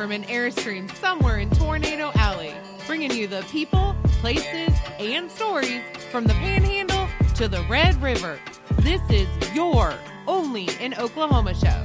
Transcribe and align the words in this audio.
from 0.00 0.12
an 0.12 0.24
Airstream 0.24 0.90
somewhere 0.96 1.40
in 1.40 1.50
Tornado 1.50 2.10
Alley, 2.14 2.54
bringing 2.86 3.10
you 3.10 3.26
the 3.26 3.42
people, 3.52 3.94
places, 4.22 4.70
and 4.98 5.30
stories 5.30 5.82
from 6.10 6.24
the 6.24 6.32
Panhandle 6.32 7.06
to 7.34 7.48
the 7.48 7.62
Red 7.68 8.00
River. 8.00 8.38
This 8.78 9.02
is 9.10 9.28
your 9.54 9.92
only 10.26 10.70
in 10.80 10.94
Oklahoma 10.94 11.52
show. 11.52 11.84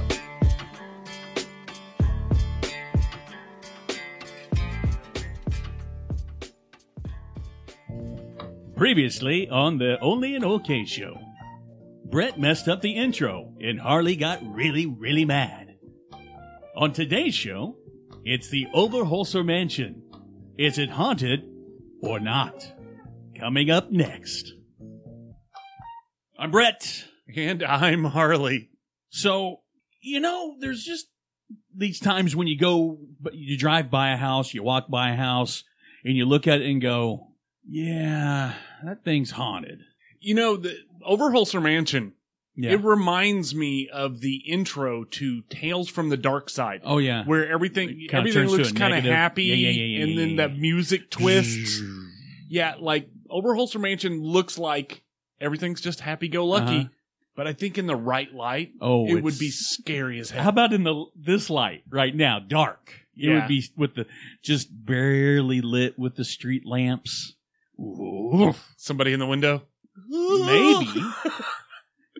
Previously 8.76 9.46
on 9.50 9.76
the 9.76 9.98
Only 10.00 10.36
in 10.36 10.42
OK 10.42 10.86
show, 10.86 11.20
Brett 12.06 12.40
messed 12.40 12.66
up 12.66 12.80
the 12.80 12.92
intro 12.92 13.52
and 13.60 13.78
Harley 13.78 14.16
got 14.16 14.42
really, 14.42 14.86
really 14.86 15.26
mad. 15.26 15.76
On 16.74 16.94
today's 16.94 17.34
show, 17.34 17.76
it's 18.28 18.48
the 18.48 18.66
Overholser 18.74 19.44
Mansion. 19.44 20.02
Is 20.58 20.78
it 20.78 20.90
haunted 20.90 21.44
or 22.02 22.18
not? 22.18 22.72
Coming 23.38 23.70
up 23.70 23.92
next. 23.92 24.52
I'm 26.36 26.50
Brett. 26.50 27.04
And 27.36 27.62
I'm 27.62 28.02
Harley. 28.02 28.70
So, 29.10 29.60
you 30.00 30.18
know, 30.18 30.56
there's 30.58 30.82
just 30.82 31.06
these 31.72 32.00
times 32.00 32.34
when 32.34 32.48
you 32.48 32.58
go, 32.58 32.98
but 33.20 33.34
you 33.34 33.56
drive 33.56 33.92
by 33.92 34.10
a 34.10 34.16
house, 34.16 34.52
you 34.52 34.64
walk 34.64 34.88
by 34.88 35.10
a 35.10 35.16
house, 35.16 35.62
and 36.04 36.16
you 36.16 36.24
look 36.24 36.48
at 36.48 36.60
it 36.60 36.68
and 36.68 36.82
go, 36.82 37.28
yeah, 37.64 38.54
that 38.84 39.04
thing's 39.04 39.30
haunted. 39.30 39.82
You 40.18 40.34
know, 40.34 40.56
the 40.56 40.74
Overholser 41.08 41.62
Mansion, 41.62 42.14
Yeah. 42.58 42.72
it 42.72 42.82
reminds 42.84 43.54
me 43.54 43.88
of 43.92 44.20
the 44.20 44.36
intro 44.36 45.04
to 45.04 45.42
Tales 45.50 45.88
from 45.90 46.08
the 46.08 46.16
Dark 46.16 46.48
Side. 46.48 46.80
oh, 46.84 46.98
yeah. 46.98 47.24
Where 47.24 47.46
everything 47.48 48.06
everything 48.10 48.46
looks 48.48 48.72
kind 48.72 48.94
of 48.94 49.04
happy, 49.04 49.44
Yeah, 49.44 49.68
yeah, 49.70 50.02
and 50.04 50.18
then 50.18 50.36
that 50.36 50.56
music 50.56 51.10
twist. 51.10 51.82
yeah, 52.48 52.74
like 52.78 53.08
Overholser 53.30 53.80
Mansion 53.80 54.22
looks 54.22 54.56
like 54.58 55.02
everything's 55.40 55.80
just 55.82 56.00
happy 56.00 56.28
go 56.28 56.46
lucky, 56.46 56.76
Uh-huh. 56.78 56.88
but 57.36 57.46
I 57.46 57.52
think 57.52 57.76
in 57.76 57.86
the 57.86 57.96
right 57.96 58.32
light, 58.32 58.70
Oh, 58.80 59.06
it 59.06 59.22
would 59.22 59.38
be 59.38 59.50
scary 59.50 60.18
as 60.18 60.30
hell. 60.30 60.44
How 60.44 60.48
about 60.48 60.72
in 60.72 60.82
the 60.84 61.04
this 61.14 61.50
light 61.50 61.82
right 61.90 62.14
now, 62.14 62.38
dark? 62.38 62.92
It 63.18 63.30
would 63.34 63.48
be 63.48 63.64
with 63.76 63.94
the 63.96 64.06
just 64.42 64.68
barely 64.70 65.60
lit 65.62 65.98
with 65.98 66.16
the 66.16 66.24
street 66.24 66.64
lamps. 66.66 67.34
Ooh. 67.78 68.54
Somebody 68.76 69.12
in 69.12 69.20
the 69.20 69.26
window? 69.26 69.62
Maybe. 70.08 71.02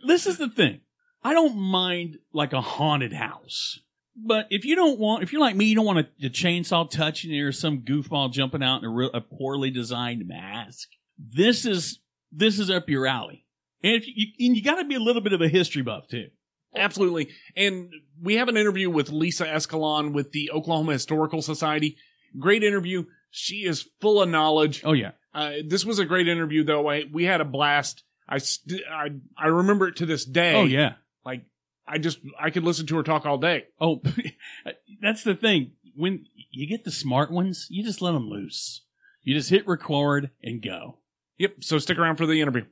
this 0.07 0.27
is 0.27 0.39
the 0.39 0.49
thing. 0.49 0.81
I 1.23 1.33
don't 1.33 1.57
mind 1.57 2.19
like 2.33 2.53
a 2.53 2.61
haunted 2.61 3.13
house. 3.13 3.81
But 4.19 4.47
if 4.49 4.65
you 4.65 4.77
don't 4.77 4.99
want, 4.99 5.23
if 5.23 5.33
you're 5.33 5.43
like 5.43 5.57
me, 5.57 5.67
you 5.67 5.75
don't 5.75 5.85
want 5.85 5.99
a, 5.99 6.27
a 6.27 6.31
chainsaw 6.31 6.89
touching 6.91 7.31
you 7.33 7.49
or 7.49 7.53
some 7.53 7.83
goofball 7.83 8.33
jumping 8.33 8.63
out 8.63 8.79
in 8.79 8.85
a, 8.87 8.91
real, 8.91 9.11
a 9.13 9.21
poorly 9.21 9.71
designed 9.71 10.27
mask. 10.27 10.89
This 11.19 11.67
is 11.67 11.99
this 12.33 12.59
is 12.59 12.71
up 12.71 12.89
your 12.89 13.07
alley, 13.07 13.45
and 13.83 13.95
if 13.95 14.07
you, 14.07 14.27
and 14.41 14.57
you 14.57 14.63
got 14.63 14.77
to 14.77 14.85
be 14.85 14.95
a 14.95 15.01
little 15.01 15.21
bit 15.21 15.35
of 15.35 15.43
a 15.43 15.49
history 15.49 15.83
buff 15.83 16.09
too. 16.09 16.29
Absolutely. 16.75 17.29
And 17.57 17.91
we 18.23 18.37
have 18.37 18.49
an 18.49 18.57
interview 18.57 18.89
with 18.91 19.11
Lisa 19.11 19.47
Escalon 19.47 20.13
with 20.13 20.33
the 20.33 20.51
Oklahoma 20.51 20.93
Historical 20.93 21.43
Society. 21.43 21.97
Great 22.39 22.63
interview. 22.63 23.05
She 23.31 23.67
is 23.67 23.89
full 24.01 24.23
of 24.23 24.29
knowledge. 24.29 24.83
Oh 24.85 24.93
yeah, 24.93 25.13
Uh, 25.35 25.53
this 25.67 25.85
was 25.85 25.99
a 25.99 26.05
great 26.07 26.29
interview, 26.29 26.65
though. 26.65 26.89
I, 26.89 27.05
we 27.13 27.25
had 27.25 27.41
a 27.43 27.47
blast. 27.47 28.03
I, 28.29 28.39
st- 28.39 28.83
I 28.91 29.11
I 29.37 29.47
remember 29.49 29.89
it 29.89 29.97
to 29.97 30.07
this 30.07 30.25
day. 30.25 30.55
oh 30.55 30.65
yeah. 30.65 30.95
Like 31.25 31.43
I 31.87 31.99
just 31.99 32.19
I 32.39 32.51
could 32.51 32.65
listen 32.65 32.87
to 32.87 32.97
her 32.97 33.03
talk 33.03 33.27
all 33.27 33.39
day. 33.39 33.67
Oh, 33.81 34.03
that's 35.01 35.23
the 35.25 35.35
thing. 35.35 35.73
When 35.95 36.27
you 36.51 36.67
get 36.67 36.85
the 36.85 36.91
smart 36.91 37.31
ones, 37.31 37.67
you 37.71 37.83
just 37.83 38.03
let 38.03 38.13
them 38.13 38.29
loose. 38.29 38.83
You 39.23 39.35
just 39.35 39.51
hit 39.51 39.67
record 39.67 40.31
and 40.43 40.61
go. 40.63 40.99
Yep. 41.39 41.57
So 41.65 41.79
stick 41.79 41.99
around 41.99 42.17
for 42.17 42.27
the 42.27 42.41
interview. 42.41 42.65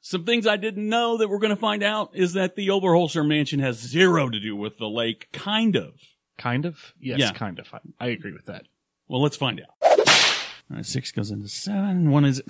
Some 0.00 0.24
things 0.24 0.46
I 0.46 0.56
didn't 0.56 0.88
know 0.88 1.18
that 1.18 1.28
we're 1.28 1.38
going 1.38 1.54
to 1.54 1.56
find 1.56 1.82
out 1.82 2.10
is 2.14 2.32
that 2.32 2.56
the 2.56 2.68
Overholser 2.68 3.26
Mansion 3.26 3.58
has 3.60 3.78
zero 3.78 4.28
to 4.30 4.40
do 4.40 4.56
with 4.56 4.78
the 4.78 4.88
lake, 4.88 5.28
kind 5.32 5.76
of. 5.76 5.94
Kind 6.38 6.64
of. 6.64 6.94
Yes. 7.00 7.18
Yeah. 7.18 7.32
Kind 7.32 7.58
of. 7.58 7.66
I, 7.74 7.78
I 8.00 8.06
agree 8.08 8.32
with 8.32 8.46
that. 8.46 8.66
Well, 9.08 9.20
let's 9.20 9.36
find 9.36 9.60
out. 9.60 9.66
All 10.70 10.76
right, 10.76 10.86
six 10.86 11.12
goes 11.12 11.30
into 11.30 11.48
seven. 11.48 12.10
One 12.10 12.24
is. 12.24 12.42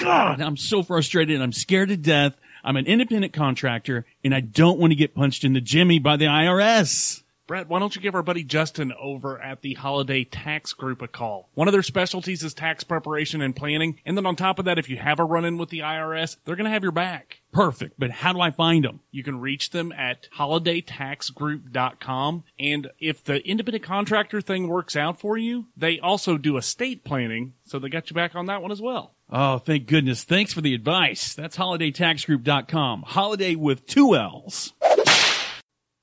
God, 0.00 0.40
I'm 0.40 0.56
so 0.56 0.82
frustrated. 0.82 1.40
I'm 1.40 1.52
scared 1.52 1.88
to 1.88 1.96
death. 1.96 2.36
I'm 2.64 2.76
an 2.76 2.86
independent 2.86 3.32
contractor, 3.32 4.04
and 4.24 4.34
I 4.34 4.40
don't 4.40 4.78
want 4.78 4.90
to 4.90 4.96
get 4.96 5.14
punched 5.14 5.44
in 5.44 5.52
the 5.52 5.60
jimmy 5.60 5.98
by 5.98 6.16
the 6.16 6.26
IRS. 6.26 7.22
Brett, 7.48 7.68
why 7.68 7.78
don't 7.78 7.96
you 7.96 8.02
give 8.02 8.14
our 8.14 8.22
buddy 8.22 8.44
Justin 8.44 8.92
over 9.00 9.40
at 9.40 9.62
the 9.62 9.72
Holiday 9.72 10.22
Tax 10.22 10.74
Group 10.74 11.00
a 11.00 11.08
call? 11.08 11.48
One 11.54 11.66
of 11.66 11.72
their 11.72 11.82
specialties 11.82 12.42
is 12.42 12.52
tax 12.52 12.84
preparation 12.84 13.40
and 13.40 13.56
planning. 13.56 13.98
And 14.04 14.18
then 14.18 14.26
on 14.26 14.36
top 14.36 14.58
of 14.58 14.66
that, 14.66 14.78
if 14.78 14.90
you 14.90 14.98
have 14.98 15.18
a 15.18 15.24
run 15.24 15.46
in 15.46 15.56
with 15.56 15.70
the 15.70 15.78
IRS, 15.78 16.36
they're 16.44 16.56
going 16.56 16.66
to 16.66 16.70
have 16.70 16.82
your 16.82 16.92
back. 16.92 17.40
Perfect, 17.50 17.94
but 17.98 18.10
how 18.10 18.34
do 18.34 18.42
I 18.42 18.50
find 18.50 18.84
them? 18.84 19.00
You 19.10 19.24
can 19.24 19.40
reach 19.40 19.70
them 19.70 19.92
at 19.92 20.28
holidaytaxgroup.com. 20.36 22.44
And 22.58 22.90
if 22.98 23.24
the 23.24 23.42
independent 23.48 23.82
contractor 23.82 24.42
thing 24.42 24.68
works 24.68 24.94
out 24.94 25.18
for 25.18 25.38
you, 25.38 25.68
they 25.74 25.98
also 26.00 26.36
do 26.36 26.58
estate 26.58 27.02
planning. 27.02 27.54
So 27.64 27.78
they 27.78 27.88
got 27.88 28.10
you 28.10 28.14
back 28.14 28.34
on 28.34 28.44
that 28.46 28.60
one 28.60 28.72
as 28.72 28.82
well. 28.82 29.14
Oh, 29.30 29.58
thank 29.58 29.86
goodness. 29.86 30.24
Thanks 30.24 30.52
for 30.54 30.62
the 30.62 30.74
advice. 30.74 31.34
That's 31.34 31.56
holidaytaxgroup.com. 31.56 33.02
Holiday 33.02 33.54
with 33.56 33.86
two 33.86 34.16
L's. 34.16 34.72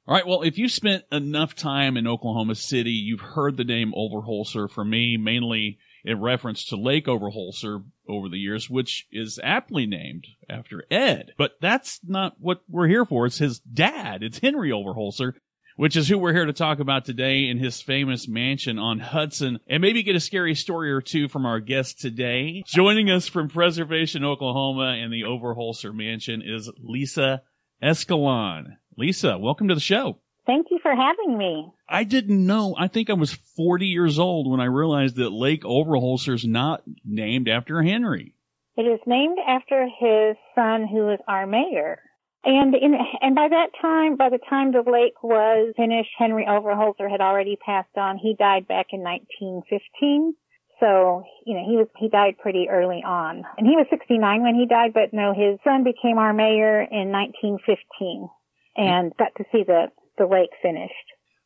All 0.07 0.13
right. 0.13 0.27
Well, 0.27 0.43
if 0.43 0.59
you 0.59 0.69
spent 0.69 1.03
enough 1.11 1.55
time 1.55 1.97
in 1.97 2.05
Oklahoma 2.05 2.53
City, 2.53 2.91
you've 2.91 3.21
heard 3.21 3.57
the 3.57 3.63
name 3.63 3.91
Overholser 3.97 4.69
from 4.69 4.91
me, 4.91 5.17
mainly 5.17 5.79
in 6.03 6.21
reference 6.21 6.65
to 6.65 6.75
Lake 6.75 7.07
Overholser 7.07 7.83
over 8.07 8.29
the 8.29 8.37
years, 8.37 8.69
which 8.69 9.07
is 9.11 9.39
aptly 9.43 9.87
named 9.87 10.27
after 10.47 10.83
Ed. 10.91 11.31
But 11.39 11.53
that's 11.59 11.99
not 12.03 12.35
what 12.37 12.61
we're 12.69 12.87
here 12.87 13.05
for. 13.05 13.25
It's 13.25 13.39
his 13.39 13.59
dad. 13.59 14.21
It's 14.21 14.37
Henry 14.37 14.69
Overholser, 14.69 15.33
which 15.75 15.95
is 15.95 16.07
who 16.07 16.17
we're 16.17 16.33
here 16.33 16.45
to 16.45 16.53
talk 16.53 16.79
about 16.79 17.05
today 17.05 17.47
in 17.47 17.57
his 17.57 17.81
famous 17.81 18.27
mansion 18.27 18.79
on 18.79 18.99
Hudson 18.99 19.59
and 19.67 19.81
maybe 19.81 20.03
get 20.03 20.15
a 20.15 20.21
scary 20.21 20.55
story 20.55 20.91
or 20.91 21.01
two 21.01 21.27
from 21.27 21.45
our 21.45 21.59
guest 21.59 21.99
today. 21.99 22.63
Joining 22.65 23.09
us 23.09 23.27
from 23.27 23.49
Preservation, 23.49 24.23
Oklahoma 24.23 24.97
and 24.97 25.11
the 25.11 25.23
Overholser 25.23 25.93
Mansion 25.93 26.41
is 26.45 26.69
Lisa 26.77 27.41
Escalon. 27.83 28.77
Lisa, 28.97 29.37
welcome 29.37 29.67
to 29.67 29.75
the 29.75 29.81
show. 29.81 30.19
Thank 30.45 30.67
you 30.69 30.79
for 30.81 30.95
having 30.95 31.37
me. 31.37 31.71
I 31.89 32.03
didn't 32.03 32.45
know. 32.45 32.75
I 32.77 32.87
think 32.87 33.09
I 33.09 33.13
was 33.13 33.33
40 33.57 33.87
years 33.87 34.19
old 34.19 34.49
when 34.49 34.59
I 34.59 34.65
realized 34.65 35.15
that 35.15 35.31
Lake 35.31 35.63
Overholser 35.63 36.35
is 36.35 36.45
not 36.45 36.83
named 37.03 37.49
after 37.49 37.81
Henry. 37.81 38.33
It 38.77 38.83
is 38.83 38.99
named 39.05 39.37
after 39.45 39.85
his 39.85 40.35
son, 40.53 40.87
who 40.87 41.09
is 41.09 41.19
our 41.27 41.47
mayor. 41.47 41.99
And 42.45 42.75
in, 42.75 42.93
and 43.21 43.33
by 43.33 43.47
that 43.49 43.69
time, 43.81 44.17
by 44.17 44.29
the 44.29 44.39
time 44.49 44.71
the 44.71 44.89
lake 44.89 45.23
was 45.23 45.73
finished, 45.75 46.11
Henry 46.15 46.45
Overholser 46.47 47.09
had 47.09 47.19
already 47.19 47.57
passed 47.57 47.97
on. 47.97 48.19
He 48.19 48.35
died 48.37 48.67
back 48.67 48.87
in 48.91 49.01
1915. 49.01 50.35
So, 50.79 51.23
you 51.45 51.55
know, 51.55 51.63
he 51.65 51.77
was, 51.77 51.87
he 51.97 52.07
died 52.07 52.37
pretty 52.37 52.67
early 52.69 53.01
on. 53.03 53.43
And 53.57 53.65
he 53.65 53.75
was 53.75 53.87
69 53.89 54.43
when 54.43 54.53
he 54.53 54.67
died, 54.67 54.93
but 54.93 55.11
no, 55.11 55.33
his 55.33 55.57
son 55.63 55.83
became 55.83 56.19
our 56.19 56.33
mayor 56.33 56.81
in 56.81 57.09
1915 57.09 58.29
and 58.77 59.11
got 59.17 59.33
to 59.37 59.45
see 59.51 59.63
the, 59.65 59.87
the 60.19 60.27
lake 60.27 60.51
finished. 60.61 60.93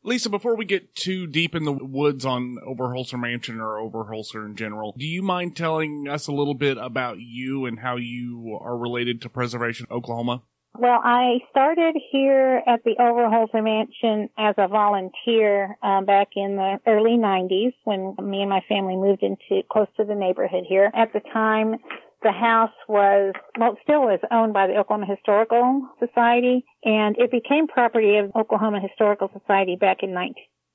Lisa, 0.02 0.28
before 0.28 0.56
we 0.56 0.64
get 0.64 0.94
too 0.94 1.26
deep 1.26 1.54
in 1.54 1.64
the 1.64 1.72
woods 1.72 2.24
on 2.24 2.56
Overholser 2.66 3.20
Mansion 3.20 3.60
or 3.60 3.78
Overholser 3.78 4.44
in 4.46 4.56
general, 4.56 4.94
do 4.98 5.06
you 5.06 5.22
mind 5.22 5.56
telling 5.56 6.08
us 6.08 6.26
a 6.26 6.32
little 6.32 6.54
bit 6.54 6.76
about 6.78 7.18
you 7.20 7.66
and 7.66 7.78
how 7.78 7.96
you 7.96 8.58
are 8.60 8.76
related 8.76 9.22
to 9.22 9.28
Preservation 9.28 9.86
Oklahoma? 9.90 10.42
Well, 10.78 11.00
I 11.02 11.40
started 11.50 11.96
here 12.10 12.62
at 12.66 12.82
the 12.84 12.94
Overholser 12.98 13.62
Mansion 13.62 14.30
as 14.38 14.54
a 14.56 14.68
volunteer 14.68 15.76
um, 15.82 16.04
back 16.04 16.28
in 16.36 16.56
the 16.56 16.78
early 16.86 17.18
90s 17.18 17.74
when 17.84 18.14
me 18.22 18.40
and 18.40 18.50
my 18.50 18.62
family 18.68 18.96
moved 18.96 19.22
into 19.22 19.62
close 19.70 19.88
to 19.96 20.04
the 20.04 20.14
neighborhood 20.14 20.64
here. 20.66 20.90
At 20.94 21.12
the 21.12 21.20
time, 21.32 21.76
the 22.22 22.32
house 22.32 22.72
was, 22.88 23.34
well, 23.58 23.72
it 23.72 23.78
still 23.82 24.02
was 24.02 24.20
owned 24.30 24.52
by 24.52 24.68
the 24.68 24.76
Oklahoma 24.76 25.06
Historical 25.06 25.88
Society, 25.98 26.64
and 26.84 27.16
it 27.18 27.30
became 27.30 27.66
property 27.66 28.16
of 28.18 28.30
Oklahoma 28.36 28.80
Historical 28.80 29.30
Society 29.38 29.76
back 29.76 30.02
in 30.02 30.14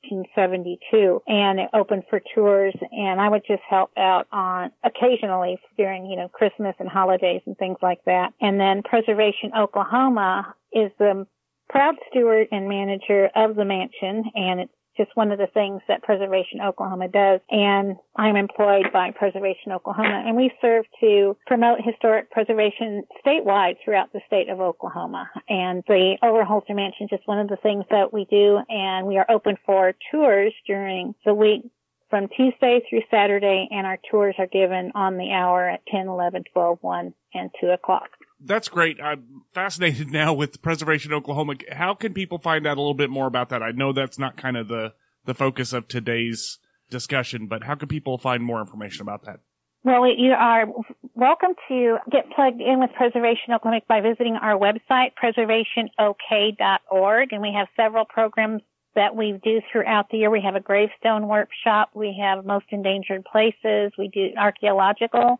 1972, 0.10 1.22
and 1.28 1.60
it 1.60 1.69
opened 1.74 2.04
for 2.10 2.22
tours, 2.34 2.74
and 2.92 3.19
I 3.19 3.30
would 3.30 3.44
just 3.48 3.62
help 3.69 3.92
out 3.98 4.28
on 4.31 4.72
occasionally 4.84 5.60
during, 5.78 6.06
you 6.06 6.16
know, 6.16 6.30
Christmas 6.30 6.75
and 6.80 6.90
holidays 6.90 7.42
and 7.46 7.57
things 7.57 7.78
like 7.81 8.04
that. 8.06 8.34
And 8.42 8.60
then 8.60 8.84
Preservation 8.84 9.52
Oklahoma 9.57 10.54
is 10.74 10.92
the 11.00 11.25
proud 11.69 11.96
steward 12.10 12.48
and 12.52 12.69
manager 12.69 13.30
of 13.36 13.56
the 13.56 13.66
mansion, 13.66 14.24
and 14.36 14.62
it's 14.62 14.74
just 14.97 15.15
one 15.15 15.31
of 15.31 15.38
the 15.38 15.47
things 15.47 15.81
that 15.88 16.03
Preservation 16.03 16.62
Oklahoma 16.62 17.07
does. 17.07 17.39
And 17.50 17.97
I'm 18.15 18.36
employed 18.36 18.92
by 18.94 19.12
Preservation 19.12 19.71
Oklahoma 19.71 20.24
and 20.25 20.36
we 20.36 20.51
serve 20.62 20.86
to 21.01 21.38
promote 21.45 21.80
historic 21.83 22.31
preservation 22.31 23.03
statewide 23.25 23.75
throughout 23.83 24.13
the 24.13 24.21
state 24.27 24.50
of 24.50 24.59
Oklahoma. 24.59 25.30
And 25.50 25.83
the 25.88 26.18
Overholser 26.24 26.75
Mansion 26.75 27.06
is 27.06 27.09
just 27.09 27.27
one 27.27 27.39
of 27.39 27.47
the 27.47 27.57
things 27.57 27.86
that 27.92 28.13
we 28.13 28.25
do 28.25 28.59
and 28.69 29.07
we 29.07 29.18
are 29.18 29.30
open 29.30 29.57
for 29.65 29.94
tours 30.12 30.53
during 30.68 31.15
the 31.25 31.33
week 31.33 31.63
from 32.09 32.27
Tuesday 32.30 32.81
through 32.89 33.01
Saturday 33.09 33.68
and 33.71 33.86
our 33.86 33.97
tours 34.09 34.36
are 34.38 34.47
given 34.47 34.92
on 34.95 35.18
the 35.18 35.31
hour 35.31 35.68
at 35.68 35.86
10, 35.88 36.07
11, 36.07 36.44
12, 36.53 36.77
1, 36.81 37.13
and 37.33 37.50
2 37.59 37.68
o'clock 37.68 38.09
that's 38.45 38.69
great. 38.69 39.01
I'm 39.01 39.44
fascinated 39.53 40.07
now 40.12 40.33
with 40.33 40.62
Preservation 40.62 41.13
Oklahoma. 41.13 41.56
How 41.71 41.94
can 41.94 42.13
people 42.13 42.38
find 42.38 42.65
out 42.65 42.77
a 42.77 42.81
little 42.81 42.94
bit 42.94 43.09
more 43.09 43.27
about 43.27 43.50
that? 43.50 43.62
I 43.62 43.71
know 43.71 43.94
that's 43.94 44.19
not 44.19 44.38
kind 44.38 44.57
of 44.57 44.68
the, 44.68 44.94
the 45.25 45.33
focus 45.33 45.74
of 45.74 45.88
today's 45.88 46.59
discussion, 46.89 47.47
but 47.47 47.63
how 47.63 47.75
can 47.75 47.88
people 47.88 48.18
find 48.18 48.44
more 48.44 48.62
information 48.62 49.01
about 49.01 49.25
that? 49.25 49.39
Well, 49.83 50.07
you 50.07 50.31
are 50.31 50.65
welcome 51.13 51.51
to 51.68 51.97
get 52.12 52.31
plugged 52.31 52.59
in 52.59 52.80
with 52.80 52.89
Preservation 52.97 53.53
Oklahoma 53.53 53.81
by 53.88 54.01
visiting 54.01 54.36
our 54.36 54.57
website, 54.57 55.12
preservationok.org, 55.21 57.33
and 57.33 57.42
we 57.42 57.53
have 57.56 57.68
several 57.75 58.06
programs 58.06 58.63
that 58.95 59.15
we 59.15 59.39
do 59.44 59.62
throughout 59.71 60.09
the 60.09 60.18
year. 60.18 60.31
We 60.31 60.42
have 60.42 60.56
a 60.56 60.59
gravestone 60.59 61.27
workshop. 61.27 61.89
We 61.94 62.18
have 62.19 62.45
most 62.45 62.65
endangered 62.71 63.25
places. 63.25 63.92
We 63.97 64.07
do 64.07 64.30
archaeological 64.38 65.38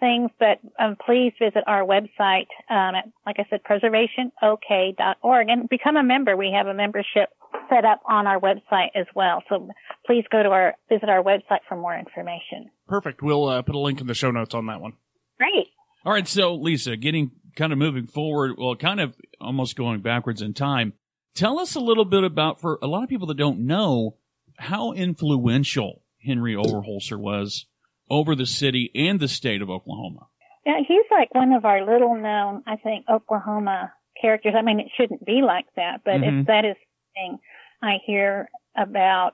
things, 0.00 0.30
but 0.38 0.58
um, 0.78 0.96
please 1.04 1.32
visit 1.38 1.64
our 1.66 1.82
website 1.82 2.46
um, 2.70 2.94
at, 2.94 3.08
like 3.26 3.36
I 3.38 3.46
said, 3.50 3.60
preservationok.org 3.64 5.48
and 5.48 5.68
become 5.68 5.96
a 5.96 6.02
member. 6.02 6.36
We 6.36 6.52
have 6.56 6.66
a 6.66 6.74
membership 6.74 7.30
set 7.68 7.84
up 7.84 8.00
on 8.06 8.26
our 8.26 8.40
website 8.40 8.88
as 8.94 9.06
well. 9.14 9.42
So 9.48 9.68
please 10.06 10.24
go 10.30 10.42
to 10.42 10.48
our 10.50 10.74
visit 10.88 11.08
our 11.08 11.22
website 11.22 11.60
for 11.68 11.76
more 11.76 11.96
information. 11.96 12.70
Perfect. 12.86 13.22
We'll 13.22 13.48
uh, 13.48 13.62
put 13.62 13.74
a 13.74 13.78
link 13.78 14.00
in 14.00 14.06
the 14.06 14.14
show 14.14 14.30
notes 14.30 14.54
on 14.54 14.66
that 14.66 14.80
one. 14.80 14.92
Great. 15.38 15.68
All 16.04 16.12
right. 16.12 16.26
So 16.26 16.54
Lisa, 16.54 16.96
getting 16.96 17.32
kind 17.56 17.72
of 17.72 17.78
moving 17.78 18.06
forward, 18.06 18.56
well, 18.58 18.76
kind 18.76 19.00
of 19.00 19.14
almost 19.40 19.76
going 19.76 20.00
backwards 20.00 20.42
in 20.42 20.54
time. 20.54 20.94
Tell 21.34 21.58
us 21.58 21.74
a 21.74 21.80
little 21.80 22.04
bit 22.04 22.24
about 22.24 22.60
for 22.60 22.78
a 22.82 22.86
lot 22.86 23.02
of 23.02 23.08
people 23.08 23.26
that 23.28 23.36
don't 23.36 23.60
know 23.60 24.16
how 24.56 24.92
influential 24.92 26.02
Henry 26.24 26.54
Overholser 26.54 27.18
was 27.18 27.66
over 28.10 28.34
the 28.34 28.46
city 28.46 28.90
and 28.94 29.20
the 29.20 29.28
state 29.28 29.62
of 29.62 29.70
Oklahoma. 29.70 30.26
Yeah, 30.66 30.80
he's 30.86 31.06
like 31.10 31.34
one 31.34 31.52
of 31.52 31.64
our 31.64 31.84
little 31.84 32.14
known, 32.14 32.62
I 32.66 32.76
think, 32.76 33.06
Oklahoma 33.08 33.92
characters. 34.20 34.54
I 34.56 34.62
mean, 34.62 34.80
it 34.80 34.88
shouldn't 34.96 35.24
be 35.24 35.40
like 35.42 35.66
that, 35.76 36.02
but 36.04 36.14
mm-hmm. 36.14 36.40
if 36.40 36.46
that 36.46 36.64
is 36.64 36.76
thing 37.14 37.38
I 37.82 37.98
hear 38.04 38.48
about, 38.76 39.32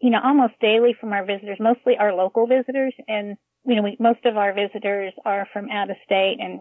you 0.00 0.10
know, 0.10 0.20
almost 0.22 0.54
daily 0.60 0.94
from 0.98 1.12
our 1.12 1.24
visitors, 1.24 1.58
mostly 1.60 1.96
our 1.98 2.14
local 2.14 2.46
visitors. 2.46 2.94
And, 3.08 3.36
you 3.64 3.76
know, 3.76 3.82
we, 3.82 3.96
most 4.00 4.24
of 4.24 4.36
our 4.36 4.54
visitors 4.54 5.12
are 5.24 5.46
from 5.52 5.70
out 5.70 5.90
of 5.90 5.96
state. 6.04 6.38
And 6.40 6.60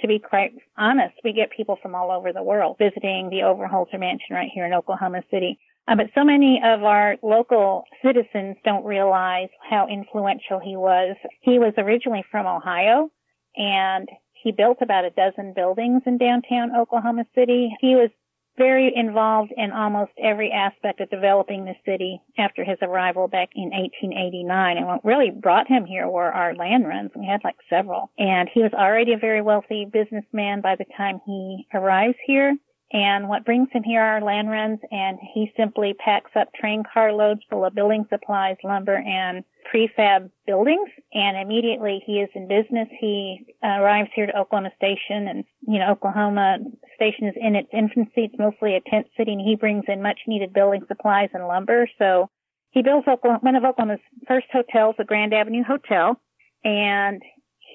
to 0.00 0.08
be 0.08 0.18
quite 0.18 0.52
honest, 0.76 1.14
we 1.24 1.32
get 1.32 1.50
people 1.50 1.78
from 1.82 1.94
all 1.94 2.10
over 2.10 2.32
the 2.32 2.42
world 2.42 2.76
visiting 2.78 3.30
the 3.30 3.42
Overholser 3.44 3.98
Mansion 3.98 4.34
right 4.34 4.50
here 4.52 4.66
in 4.66 4.72
Oklahoma 4.72 5.22
City. 5.30 5.58
Uh, 5.88 5.96
but 5.96 6.06
so 6.14 6.22
many 6.22 6.60
of 6.62 6.84
our 6.84 7.16
local 7.22 7.84
citizens 8.04 8.56
don't 8.64 8.84
realize 8.84 9.48
how 9.68 9.88
influential 9.88 10.60
he 10.62 10.76
was. 10.76 11.16
He 11.40 11.58
was 11.58 11.72
originally 11.78 12.24
from 12.30 12.46
Ohio 12.46 13.10
and 13.56 14.08
he 14.34 14.52
built 14.52 14.78
about 14.82 15.04
a 15.04 15.10
dozen 15.10 15.54
buildings 15.54 16.02
in 16.06 16.18
downtown 16.18 16.76
Oklahoma 16.76 17.24
City. 17.34 17.74
He 17.80 17.94
was 17.96 18.10
very 18.58 18.92
involved 18.94 19.52
in 19.56 19.70
almost 19.70 20.10
every 20.22 20.50
aspect 20.52 21.00
of 21.00 21.08
developing 21.10 21.64
the 21.64 21.74
city 21.86 22.20
after 22.36 22.64
his 22.64 22.76
arrival 22.82 23.28
back 23.28 23.50
in 23.54 23.70
1889. 23.70 24.76
And 24.76 24.86
what 24.86 25.04
really 25.04 25.30
brought 25.30 25.68
him 25.68 25.86
here 25.86 26.08
were 26.08 26.30
our 26.30 26.54
land 26.54 26.86
runs. 26.86 27.12
We 27.16 27.24
had 27.24 27.44
like 27.44 27.56
several. 27.70 28.10
And 28.18 28.48
he 28.52 28.60
was 28.60 28.72
already 28.74 29.12
a 29.12 29.18
very 29.18 29.42
wealthy 29.42 29.86
businessman 29.90 30.60
by 30.60 30.74
the 30.76 30.86
time 30.96 31.20
he 31.24 31.66
arrives 31.72 32.16
here. 32.26 32.56
And 32.90 33.28
what 33.28 33.44
brings 33.44 33.68
him 33.70 33.82
here 33.82 34.00
are 34.00 34.22
land 34.22 34.50
runs, 34.50 34.78
and 34.90 35.18
he 35.34 35.52
simply 35.56 35.94
packs 35.94 36.30
up 36.34 36.48
train 36.54 36.84
car 36.90 37.12
loads 37.12 37.42
full 37.50 37.64
of 37.64 37.74
building 37.74 38.06
supplies, 38.08 38.56
lumber, 38.64 38.96
and 38.96 39.44
prefab 39.70 40.30
buildings. 40.46 40.88
And 41.12 41.36
immediately 41.36 42.02
he 42.06 42.20
is 42.20 42.30
in 42.34 42.48
business. 42.48 42.88
He 42.98 43.54
arrives 43.62 44.08
here 44.14 44.24
to 44.26 44.38
Oklahoma 44.38 44.70
Station, 44.76 45.28
and 45.28 45.44
you 45.66 45.78
know 45.78 45.90
Oklahoma 45.90 46.58
Station 46.94 47.28
is 47.28 47.34
in 47.38 47.56
its 47.56 47.68
infancy. 47.74 48.24
It's 48.24 48.38
mostly 48.38 48.74
a 48.74 48.80
tent 48.80 49.06
city, 49.18 49.32
and 49.32 49.40
he 49.40 49.54
brings 49.54 49.84
in 49.86 50.02
much 50.02 50.20
needed 50.26 50.54
building 50.54 50.82
supplies 50.88 51.28
and 51.34 51.46
lumber. 51.46 51.88
So 51.98 52.30
he 52.70 52.80
builds 52.80 53.06
Oklahoma, 53.06 53.40
one 53.42 53.56
of 53.56 53.64
Oklahoma's 53.64 54.00
first 54.26 54.46
hotels, 54.50 54.94
the 54.96 55.04
Grand 55.04 55.34
Avenue 55.34 55.62
Hotel, 55.62 56.18
and 56.64 57.22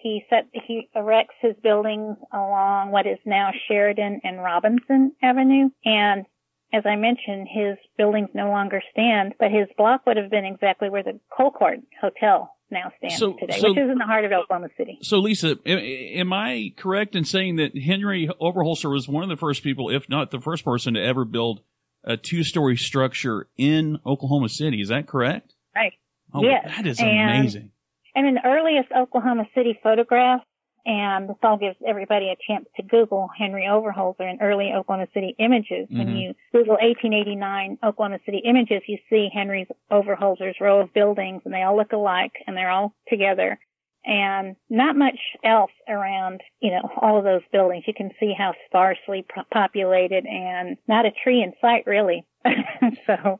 he 0.03 0.23
set 0.29 0.47
he 0.53 0.89
erects 0.95 1.35
his 1.41 1.55
buildings 1.63 2.17
along 2.31 2.91
what 2.91 3.07
is 3.07 3.17
now 3.25 3.51
Sheridan 3.67 4.21
and 4.23 4.43
Robinson 4.43 5.13
Avenue 5.23 5.69
and 5.85 6.25
as 6.73 6.83
I 6.87 6.95
mentioned, 6.95 7.47
his 7.49 7.77
buildings 7.97 8.29
no 8.33 8.49
longer 8.49 8.81
stand, 8.91 9.35
but 9.39 9.51
his 9.51 9.67
block 9.77 10.07
would 10.07 10.17
have 10.17 10.31
been 10.31 10.43
exactly 10.43 10.89
where 10.89 11.03
the 11.03 11.19
Colcord 11.31 11.83
Hotel 12.01 12.51
now 12.71 12.91
stands 12.97 13.17
so, 13.17 13.33
today, 13.33 13.59
so, 13.59 13.69
which 13.69 13.83
is 13.83 13.91
in 13.91 13.99
the 13.99 14.05
heart 14.05 14.25
of 14.25 14.31
Oklahoma 14.31 14.69
City. 14.75 14.97
So, 15.03 15.19
Lisa, 15.19 15.55
am 15.67 16.33
I 16.33 16.73
correct 16.75 17.15
in 17.15 17.25
saying 17.25 17.57
that 17.57 17.77
Henry 17.77 18.27
Overholser 18.41 18.91
was 18.91 19.07
one 19.07 19.21
of 19.21 19.29
the 19.29 19.37
first 19.37 19.61
people, 19.61 19.91
if 19.91 20.09
not 20.09 20.31
the 20.31 20.41
first 20.41 20.65
person, 20.65 20.95
to 20.95 20.99
ever 20.99 21.25
build 21.25 21.61
a 22.03 22.17
two-story 22.17 22.75
structure 22.75 23.47
in 23.55 23.99
Oklahoma 24.03 24.49
City? 24.49 24.81
Is 24.81 24.89
that 24.89 25.07
correct? 25.07 25.53
Right. 25.75 25.93
Oh, 26.33 26.41
yes. 26.41 26.65
That 26.75 26.87
is 26.87 26.99
and 26.99 27.09
amazing. 27.09 27.71
And 28.15 28.27
in 28.27 28.35
the 28.35 28.45
earliest 28.45 28.91
Oklahoma 28.91 29.45
City 29.55 29.79
photographs, 29.81 30.45
and 30.85 31.29
this 31.29 31.37
all 31.41 31.57
gives 31.57 31.77
everybody 31.87 32.27
a 32.27 32.35
chance 32.45 32.65
to 32.75 32.83
Google 32.83 33.29
Henry 33.37 33.67
Overholser 33.69 34.29
and 34.29 34.39
early 34.41 34.73
Oklahoma 34.75 35.07
City 35.13 35.33
images. 35.39 35.87
Mm-hmm. 35.87 35.97
When 35.97 36.15
you 36.17 36.33
Google 36.51 36.73
1889 36.73 37.77
Oklahoma 37.83 38.19
City 38.25 38.41
images, 38.43 38.81
you 38.87 38.97
see 39.09 39.29
Henry 39.33 39.65
Overholser's 39.91 40.59
row 40.59 40.81
of 40.81 40.93
buildings, 40.93 41.41
and 41.45 41.53
they 41.53 41.63
all 41.63 41.77
look 41.77 41.93
alike, 41.93 42.33
and 42.45 42.57
they're 42.57 42.69
all 42.69 42.93
together. 43.07 43.59
And 44.05 44.57
not 44.69 44.97
much 44.97 45.19
else 45.45 45.71
around, 45.87 46.41
you 46.59 46.71
know, 46.71 46.89
all 47.01 47.17
of 47.17 47.23
those 47.23 47.43
buildings. 47.53 47.85
You 47.87 47.93
can 47.93 48.11
see 48.19 48.33
how 48.37 48.53
sparsely 48.65 49.25
populated 49.53 50.25
and 50.25 50.75
not 50.89 51.05
a 51.05 51.11
tree 51.11 51.41
in 51.41 51.53
sight, 51.61 51.87
really. 51.87 52.25
so 53.07 53.39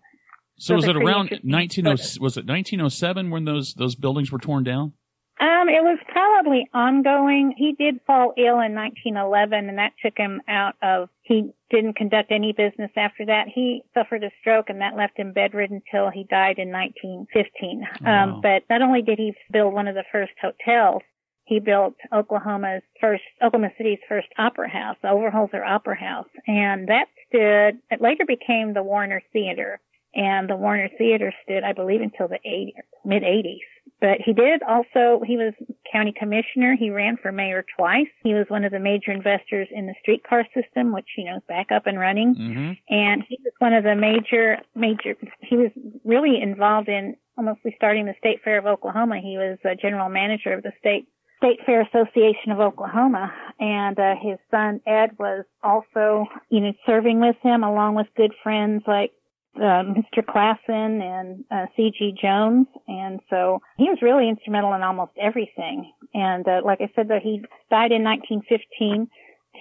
so, 0.58 0.76
was 0.76 0.88
it 0.88 0.96
around 0.96 1.40
19 1.44 1.86
was 1.86 2.18
it 2.18 2.46
1907 2.46 3.30
when 3.30 3.46
those 3.46 3.74
those 3.74 3.96
buildings 3.96 4.32
were 4.32 4.40
torn 4.40 4.64
down? 4.64 4.94
Um, 5.40 5.68
it 5.68 5.84
was 5.84 5.98
probably 6.08 6.70
ongoing. 6.74 7.54
He 7.58 7.74
did 7.74 8.00
fall 8.06 8.34
ill 8.38 8.62
in 8.62 8.76
1911, 8.76 9.68
and 9.68 9.78
that 9.78 9.94
took 10.02 10.16
him 10.16 10.42
out 10.48 10.76
of. 10.82 11.10
He 11.24 11.52
didn't 11.72 11.96
conduct 11.96 12.32
any 12.32 12.54
business 12.54 12.92
after 12.96 13.26
that. 13.26 13.48
He 13.54 13.82
suffered 13.94 14.24
a 14.24 14.30
stroke, 14.40 14.70
and 14.70 14.82
that 14.82 14.96
left 14.96 15.18
him 15.18 15.34
bedridden 15.34 15.82
until 15.84 16.12
he 16.12 16.24
died 16.30 16.60
in 16.60 16.72
1915. 16.72 17.82
Um, 17.82 18.06
wow. 18.06 18.24
Um, 18.24 18.42
but 18.42 18.64
not 18.70 18.84
only 18.84 19.02
did 19.02 19.18
he 19.18 19.34
build 19.52 19.74
one 19.74 19.88
of 19.88 19.96
the 19.96 20.06
first 20.12 20.34
hotels, 20.40 21.02
he 21.46 21.60
built 21.60 21.96
Oklahoma's 22.14 22.84
first, 23.02 23.24
Oklahoma 23.44 23.74
City's 23.78 24.00
first 24.08 24.28
opera 24.38 24.70
house, 24.70 24.98
the 25.02 25.10
Overholser 25.10 25.66
Opera 25.66 25.96
House, 26.00 26.30
and 26.48 26.88
that 26.88 27.08
stood. 27.28 27.82
It 27.90 28.02
later 28.02 28.24
became 28.26 28.74
the 28.74 28.84
Warner 28.84 29.22
Theater 29.34 29.82
and 30.16 30.50
the 30.50 30.56
Warner 30.56 30.90
Theater 30.98 31.34
stood, 31.44 31.64
I 31.64 31.74
believe, 31.74 32.02
until 32.02 32.28
the 32.28 32.40
80s, 32.46 32.74
mid 33.06 33.24
80s. 33.24 33.60
But 34.00 34.20
he 34.24 34.34
did 34.34 34.62
also, 34.64 35.22
he 35.26 35.38
was 35.38 35.54
county 35.92 36.14
commissioner. 36.18 36.76
He 36.78 36.90
ran 36.90 37.18
for 37.18 37.32
mayor 37.32 37.66
twice. 37.78 38.08
He 38.24 38.34
was 38.34 38.46
one 38.50 38.66
of 38.66 38.72
the 38.72 38.80
major 38.80 39.12
investors 39.12 39.68
in 39.72 39.86
the 39.88 39.94
streetcar 40.02 40.46
system, 40.54 40.92
which, 40.92 41.08
you 41.18 41.26
know, 41.26 41.38
is 41.38 41.44
back 41.48 41.72
up 41.72 41.88
and 41.88 41.98
running. 41.98 42.36
Mm-hmm. 42.36 42.72
And 42.94 43.24
he 43.28 43.38
was 43.44 43.54
one 43.60 43.74
of 43.74 43.84
the 43.84 43.96
major, 43.96 44.58
major, 44.76 45.16
he 45.40 45.56
was 45.56 45.72
really 46.04 46.42
involved 46.42 46.90
in 46.90 47.16
almost 47.38 47.62
starting 47.76 48.06
the 48.06 48.16
State 48.20 48.42
Fair 48.44 48.58
of 48.58 48.66
Oklahoma. 48.66 49.20
He 49.22 49.38
was 49.38 49.58
a 49.64 49.76
general 49.76 50.10
manager 50.10 50.54
of 50.54 50.64
the 50.64 50.74
state 50.80 51.08
State 51.38 51.60
Fair 51.66 51.82
Association 51.82 52.54
of 52.54 52.62
Oklahoma, 52.62 53.30
and 53.60 54.00
uh, 54.00 54.16
his 54.22 54.38
son 54.50 54.80
Ed 54.88 55.18
was 55.20 55.44
also, 55.62 56.26
you 56.50 56.62
know, 56.62 56.72
serving 56.86 57.20
with 57.20 57.36
him 57.42 57.64
along 57.64 57.96
with 57.96 58.08
good 58.16 58.32
friends 58.42 58.84
like 58.88 59.12
uh, 59.56 59.84
Mr. 59.84 60.24
Classen 60.24 61.02
and 61.02 61.44
uh, 61.52 61.66
C.G. 61.76 62.16
Jones, 62.22 62.68
and 62.88 63.20
so 63.30 63.60
he 63.78 63.86
was 63.86 64.00
really 64.02 64.30
instrumental 64.30 64.74
in 64.74 64.82
almost 64.82 65.12
everything. 65.22 65.92
And 66.14 66.48
uh, 66.48 66.62
like 66.66 66.80
I 66.82 66.90
said, 66.96 67.10
that 67.10 67.22
he 67.22 67.42
died 67.70 67.92
in 67.92 68.04
1915. 68.04 69.08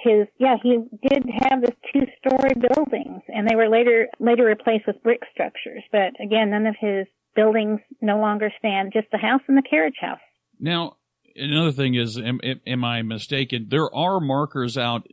His 0.02 0.26
yeah, 0.38 0.56
he 0.62 0.78
did 1.08 1.24
have 1.50 1.60
this 1.60 1.76
two-story 1.92 2.54
buildings, 2.54 3.22
and 3.28 3.46
they 3.46 3.54
were 3.54 3.68
later 3.68 4.08
later 4.18 4.44
replaced 4.44 4.86
with 4.86 5.02
brick 5.02 5.20
structures. 5.32 5.82
But 5.92 6.18
again, 6.20 6.50
none 6.50 6.66
of 6.66 6.74
his 6.80 7.06
buildings 7.36 7.80
no 8.00 8.18
longer 8.18 8.50
stand; 8.58 8.92
just 8.94 9.08
the 9.12 9.18
house 9.18 9.42
and 9.46 9.56
the 9.56 9.62
carriage 9.62 9.98
house. 10.00 10.18
Now, 10.58 10.96
another 11.36 11.72
thing 11.72 11.94
is, 11.94 12.18
am, 12.18 12.40
am 12.66 12.84
I 12.84 13.02
mistaken? 13.02 13.66
There 13.68 13.94
are 13.94 14.20
markers 14.20 14.78
out 14.78 15.06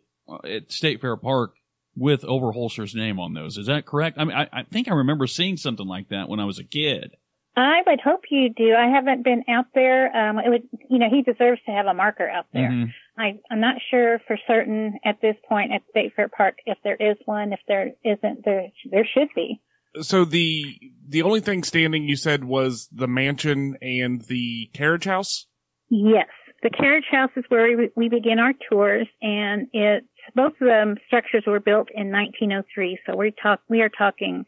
at 0.45 0.71
State 0.71 1.01
Fair 1.01 1.17
Park 1.17 1.53
with 1.95 2.21
Overholser's 2.21 2.95
name 2.95 3.19
on 3.19 3.33
those. 3.33 3.57
Is 3.57 3.67
that 3.67 3.85
correct? 3.85 4.17
I 4.17 4.25
mean, 4.25 4.35
I, 4.37 4.47
I 4.51 4.63
think 4.63 4.87
I 4.87 4.93
remember 4.93 5.27
seeing 5.27 5.57
something 5.57 5.87
like 5.87 6.09
that 6.09 6.29
when 6.29 6.39
I 6.39 6.45
was 6.45 6.59
a 6.59 6.63
kid. 6.63 7.15
I 7.55 7.81
would 7.85 7.99
hope 7.99 8.21
you 8.29 8.49
do. 8.55 8.73
I 8.73 8.87
haven't 8.89 9.23
been 9.23 9.43
out 9.49 9.65
there. 9.75 10.15
Um, 10.15 10.39
it 10.39 10.49
would, 10.49 10.63
you 10.89 10.97
know, 10.99 11.09
he 11.09 11.23
deserves 11.23 11.59
to 11.65 11.71
have 11.71 11.87
a 11.87 11.93
marker 11.93 12.29
out 12.29 12.45
there. 12.53 12.69
Mhm. 12.69 12.93
I, 13.17 13.39
I'm 13.51 13.59
not 13.59 13.75
sure 13.91 14.19
for 14.27 14.37
certain 14.47 14.97
at 15.03 15.19
this 15.21 15.35
point 15.47 15.73
at 15.73 15.81
State 15.89 16.13
Fair 16.15 16.29
Park 16.29 16.55
if 16.65 16.77
there 16.83 16.95
is 16.95 17.17
one. 17.25 17.51
If 17.51 17.59
there 17.67 17.91
isn't, 18.05 18.45
there 18.45 18.67
there 18.89 19.05
should 19.05 19.27
be. 19.35 19.59
So 20.01 20.23
the 20.23 20.77
the 21.07 21.23
only 21.23 21.41
thing 21.41 21.63
standing 21.63 22.03
you 22.03 22.15
said 22.15 22.45
was 22.45 22.87
the 22.93 23.07
mansion 23.07 23.75
and 23.81 24.21
the 24.21 24.69
carriage 24.73 25.05
house. 25.05 25.47
Yes, 25.89 26.27
the 26.63 26.69
carriage 26.69 27.07
house 27.11 27.31
is 27.35 27.43
where 27.49 27.75
we, 27.75 27.89
we 27.95 28.07
begin 28.09 28.39
our 28.39 28.53
tours, 28.69 29.07
and 29.21 29.67
it's 29.73 30.05
both 30.35 30.53
of 30.61 30.67
them 30.67 30.95
structures 31.07 31.43
were 31.45 31.59
built 31.59 31.89
in 31.93 32.11
1903. 32.11 32.99
So 33.05 33.15
we 33.15 33.33
talk 33.41 33.61
we 33.69 33.81
are 33.81 33.89
talking 33.89 34.45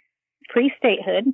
pre-statehood. 0.50 1.26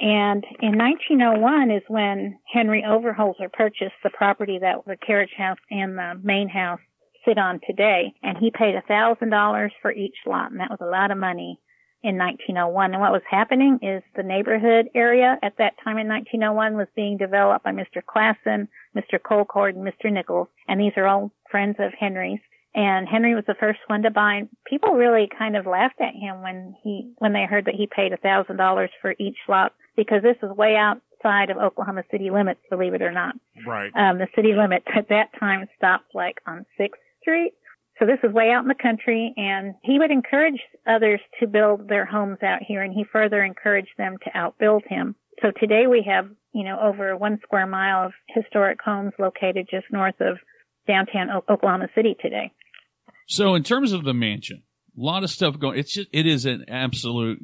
And 0.00 0.44
in 0.60 0.78
1901 0.78 1.70
is 1.70 1.82
when 1.88 2.38
Henry 2.52 2.84
Overholser 2.86 3.52
purchased 3.52 3.94
the 4.02 4.10
property 4.10 4.58
that 4.60 4.84
the 4.86 4.96
carriage 4.96 5.34
house 5.36 5.58
and 5.70 5.96
the 5.96 6.18
main 6.22 6.48
house 6.48 6.80
sit 7.24 7.38
on 7.38 7.60
today. 7.66 8.12
And 8.22 8.36
he 8.38 8.50
paid 8.50 8.74
a 8.74 8.82
thousand 8.82 9.30
dollars 9.30 9.72
for 9.80 9.92
each 9.92 10.16
lot. 10.26 10.50
And 10.50 10.60
that 10.60 10.70
was 10.70 10.80
a 10.80 10.90
lot 10.90 11.10
of 11.10 11.18
money 11.18 11.60
in 12.02 12.18
1901. 12.18 12.92
And 12.92 13.00
what 13.00 13.12
was 13.12 13.22
happening 13.30 13.78
is 13.80 14.02
the 14.16 14.22
neighborhood 14.22 14.88
area 14.94 15.38
at 15.42 15.56
that 15.58 15.74
time 15.84 15.98
in 15.98 16.08
1901 16.08 16.74
was 16.76 16.88
being 16.96 17.16
developed 17.16 17.64
by 17.64 17.70
Mr. 17.70 18.02
Classen, 18.02 18.68
Mr. 18.96 19.20
Colcord, 19.20 19.76
and 19.76 19.86
Mr. 19.86 20.12
Nichols. 20.12 20.48
And 20.68 20.80
these 20.80 20.92
are 20.96 21.06
all 21.06 21.30
friends 21.50 21.76
of 21.78 21.92
Henry's. 21.98 22.40
And 22.74 23.06
Henry 23.06 23.34
was 23.34 23.44
the 23.46 23.54
first 23.58 23.80
one 23.86 24.02
to 24.02 24.10
buy. 24.10 24.42
People 24.66 24.92
really 24.92 25.28
kind 25.38 25.56
of 25.56 25.66
laughed 25.66 26.00
at 26.00 26.14
him 26.14 26.42
when 26.42 26.74
he, 26.82 27.12
when 27.18 27.32
they 27.32 27.44
heard 27.44 27.66
that 27.66 27.74
he 27.74 27.86
paid 27.86 28.12
a 28.12 28.16
thousand 28.16 28.56
dollars 28.56 28.90
for 29.00 29.14
each 29.18 29.36
lot 29.48 29.72
because 29.96 30.22
this 30.22 30.36
is 30.42 30.56
way 30.56 30.76
outside 30.76 31.50
of 31.50 31.58
Oklahoma 31.58 32.02
city 32.10 32.30
limits, 32.30 32.60
believe 32.70 32.94
it 32.94 33.02
or 33.02 33.12
not. 33.12 33.34
Right. 33.66 33.92
Um, 33.94 34.18
the 34.18 34.28
city 34.34 34.54
limit 34.54 34.84
at 34.94 35.08
that 35.10 35.30
time 35.38 35.66
stopped 35.76 36.14
like 36.14 36.38
on 36.46 36.64
6th 36.80 36.90
Street. 37.20 37.52
So 37.98 38.06
this 38.06 38.18
is 38.24 38.32
way 38.32 38.50
out 38.50 38.62
in 38.62 38.68
the 38.68 38.74
country 38.74 39.34
and 39.36 39.74
he 39.82 39.98
would 39.98 40.10
encourage 40.10 40.60
others 40.86 41.20
to 41.40 41.46
build 41.46 41.88
their 41.88 42.06
homes 42.06 42.38
out 42.42 42.60
here 42.66 42.82
and 42.82 42.92
he 42.92 43.04
further 43.04 43.44
encouraged 43.44 43.92
them 43.98 44.16
to 44.24 44.30
outbuild 44.30 44.86
him. 44.88 45.14
So 45.42 45.50
today 45.50 45.86
we 45.86 46.04
have, 46.08 46.28
you 46.52 46.64
know, 46.64 46.80
over 46.80 47.16
one 47.16 47.38
square 47.42 47.66
mile 47.66 48.06
of 48.06 48.12
historic 48.28 48.78
homes 48.82 49.12
located 49.18 49.68
just 49.70 49.86
north 49.90 50.20
of 50.20 50.38
downtown 50.86 51.30
o- 51.30 51.44
Oklahoma 51.52 51.88
City 51.94 52.16
today. 52.20 52.50
So 53.32 53.54
in 53.54 53.62
terms 53.62 53.92
of 53.92 54.04
the 54.04 54.12
mansion, 54.12 54.62
a 54.96 55.00
lot 55.00 55.24
of 55.24 55.30
stuff 55.30 55.58
going. 55.58 55.78
It's 55.78 55.94
just 55.94 56.08
it 56.12 56.26
is 56.26 56.44
an 56.44 56.66
absolute 56.68 57.42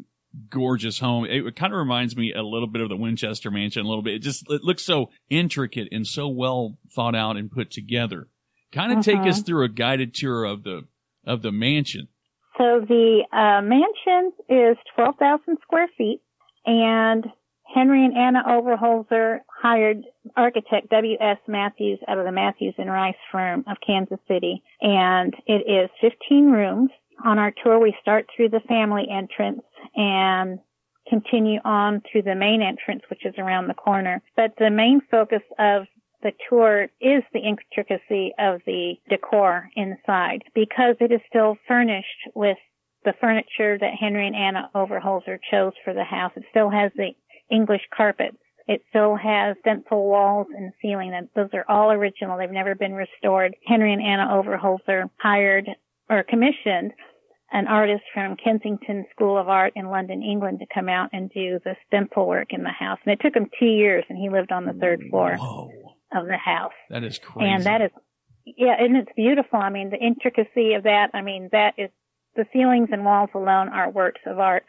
gorgeous 0.50 0.99
home. 0.99 1.25
It 1.25 1.57
kind 1.57 1.73
of 1.73 1.78
reminds 1.78 2.14
me 2.14 2.35
a 2.35 2.42
little 2.42 2.68
bit 2.68 2.83
of 2.83 2.90
the 2.90 2.97
Winchester 2.97 3.50
Mansion. 3.50 3.87
A 3.87 3.88
little 3.88 4.02
bit. 4.02 4.14
It 4.14 4.18
just 4.23 4.45
it 4.50 4.62
looks 4.62 4.83
so 4.83 5.11
intricate 5.30 5.88
and 5.90 6.07
so 6.07 6.28
well 6.28 6.76
thought 6.95 7.14
out 7.14 7.38
and 7.38 7.50
put 7.50 7.71
together. 7.71 8.28
Kind 8.71 8.92
of 8.92 9.02
take 9.02 9.21
Mhm. 9.21 9.28
us 9.28 9.40
through 9.42 9.64
a 9.64 9.68
guided 9.71 10.14
tour 10.14 10.45
of 10.45 10.62
the 10.62 10.87
of 11.26 11.40
the 11.40 11.52
mansion. 11.52 12.09
So 12.59 12.80
the 12.87 13.25
uh, 13.33 13.62
mansion 13.62 14.33
is 14.49 14.76
12,000 14.95 15.57
square 15.62 15.88
feet, 15.97 16.21
and 16.66 17.25
Henry 17.75 18.04
and 18.04 18.14
Anna 18.16 18.42
Overholser 18.47 19.40
hired 19.61 20.05
architect 20.37 20.91
W.S. 20.91 21.38
Matthews 21.47 21.99
out 22.07 22.19
of 22.19 22.25
the 22.25 22.33
Matthews 22.33 22.75
and 22.79 22.91
Rice 22.91 23.17
firm 23.33 23.65
of 23.67 23.77
Kansas 23.85 24.21
City, 24.29 24.62
and 24.81 25.35
it 25.47 25.65
is 25.69 25.91
15 26.00 26.50
rooms. 26.50 26.91
On 27.25 27.38
our 27.38 27.53
tour, 27.65 27.81
we 27.81 27.97
start 28.00 28.27
through 28.35 28.50
the 28.50 28.61
family 28.69 29.09
entrance 29.11 29.62
and 29.97 30.61
continue 31.09 31.59
on 31.65 32.03
through 32.11 32.23
the 32.23 32.35
main 32.35 32.62
entrance, 32.62 33.03
which 33.11 33.25
is 33.25 33.35
around 33.38 33.67
the 33.67 33.75
corner. 33.75 34.23
But 34.37 34.53
the 34.59 34.71
main 34.71 35.00
focus 35.11 35.43
of 35.59 35.87
the 36.23 36.33
tour 36.49 36.88
is 37.00 37.23
the 37.33 37.41
intricacy 37.41 38.33
of 38.38 38.61
the 38.67 38.95
decor 39.09 39.69
inside 39.77 40.43
because 40.55 40.97
it 41.00 41.12
is 41.12 41.21
still 41.29 41.57
furnished 41.67 42.29
with 42.35 42.59
the 43.05 43.15
furniture 43.21 43.79
that 43.79 43.95
Henry 43.99 44.27
and 44.27 44.37
Anna 44.37 44.71
Overholser 44.75 45.38
chose 45.50 45.73
for 45.85 45.95
the 45.95 46.05
house. 46.05 46.33
It 46.37 46.45
still 46.50 46.71
has 46.71 46.91
the 46.97 47.11
English 47.50 47.83
carpets. 47.97 48.37
It 48.69 48.83
still 48.91 49.17
has 49.17 49.57
stencil 49.61 50.07
walls 50.07 50.47
and 50.55 50.73
ceiling. 50.81 51.13
And 51.15 51.29
those 51.35 51.49
are 51.55 51.65
all 51.69 51.91
original. 51.91 52.37
They've 52.39 52.51
never 52.51 52.75
been 52.75 52.93
restored. 52.93 53.57
Henry 53.67 53.93
and 53.93 54.03
Anna 54.03 54.27
Overholser 54.31 55.09
hired 55.19 55.69
or 56.11 56.23
commissioned 56.23 56.93
an 57.51 57.67
artist 57.67 58.03
from 58.13 58.37
Kensington 58.37 59.07
School 59.11 59.39
of 59.39 59.49
Art 59.49 59.73
in 59.75 59.89
London, 59.89 60.23
England 60.23 60.59
to 60.61 60.67
come 60.73 60.89
out 60.89 61.09
and 61.15 61.31
do 61.31 61.59
the 61.65 61.77
stencil 61.87 62.29
work 62.29 62.49
in 62.51 62.63
the 62.63 62.69
house. 62.69 62.99
And 63.07 63.13
it 63.13 63.21
took 63.23 63.35
him 63.35 63.49
two 63.59 63.67
years 63.67 64.05
and 64.11 64.19
he 64.19 64.29
lived 64.29 64.53
on 64.53 64.67
the 64.67 64.75
third 64.75 65.03
floor 65.09 65.37
Whoa, 65.37 65.71
of 66.15 66.27
the 66.27 66.37
house. 66.37 66.73
that 66.91 67.05
is 67.05 67.19
crazy. 67.19 67.51
And 67.51 67.65
that 67.65 67.81
is, 67.81 67.91
yeah, 68.45 68.75
and 68.79 68.97
it's 68.99 69.11
beautiful. 69.17 69.59
I 69.59 69.71
mean, 69.71 69.89
the 69.89 69.97
intricacy 69.97 70.75
of 70.75 70.83
that, 70.83 71.09
I 71.15 71.23
mean, 71.23 71.49
that 71.53 71.73
is, 71.79 71.89
the 72.37 72.45
ceilings 72.53 72.91
and 72.93 73.05
walls 73.05 73.31
alone 73.35 73.71
are 73.71 73.91
works 73.91 74.21
of 74.27 74.39
art, 74.39 74.65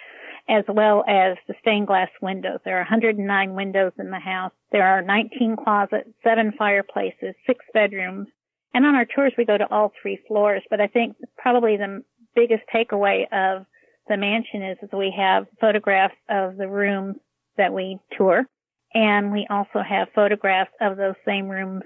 as 0.49 0.63
well 0.67 1.03
as 1.07 1.37
the 1.47 1.53
stained 1.61 1.87
glass 1.87 2.09
windows. 2.21 2.59
There 2.65 2.77
are 2.77 2.81
109 2.81 3.53
windows 3.53 3.91
in 3.99 4.09
the 4.09 4.19
house. 4.19 4.51
There 4.71 4.85
are 4.85 5.01
19 5.01 5.57
closets, 5.63 6.09
seven 6.23 6.53
fireplaces, 6.57 7.35
six 7.45 7.63
bedrooms. 7.73 8.27
And 8.73 8.85
on 8.85 8.95
our 8.95 9.05
tours, 9.05 9.33
we 9.37 9.45
go 9.45 9.57
to 9.57 9.71
all 9.71 9.91
three 10.01 10.19
floors, 10.27 10.63
but 10.69 10.81
I 10.81 10.87
think 10.87 11.15
probably 11.37 11.77
the 11.77 12.03
biggest 12.35 12.63
takeaway 12.73 13.23
of 13.31 13.65
the 14.07 14.17
mansion 14.17 14.63
is, 14.63 14.77
is 14.81 14.89
we 14.91 15.13
have 15.15 15.45
photographs 15.61 16.15
of 16.29 16.57
the 16.57 16.67
rooms 16.67 17.17
that 17.57 17.73
we 17.73 17.99
tour. 18.17 18.45
And 18.93 19.31
we 19.31 19.45
also 19.51 19.83
have 19.87 20.07
photographs 20.15 20.71
of 20.81 20.97
those 20.97 21.15
same 21.25 21.47
rooms 21.47 21.83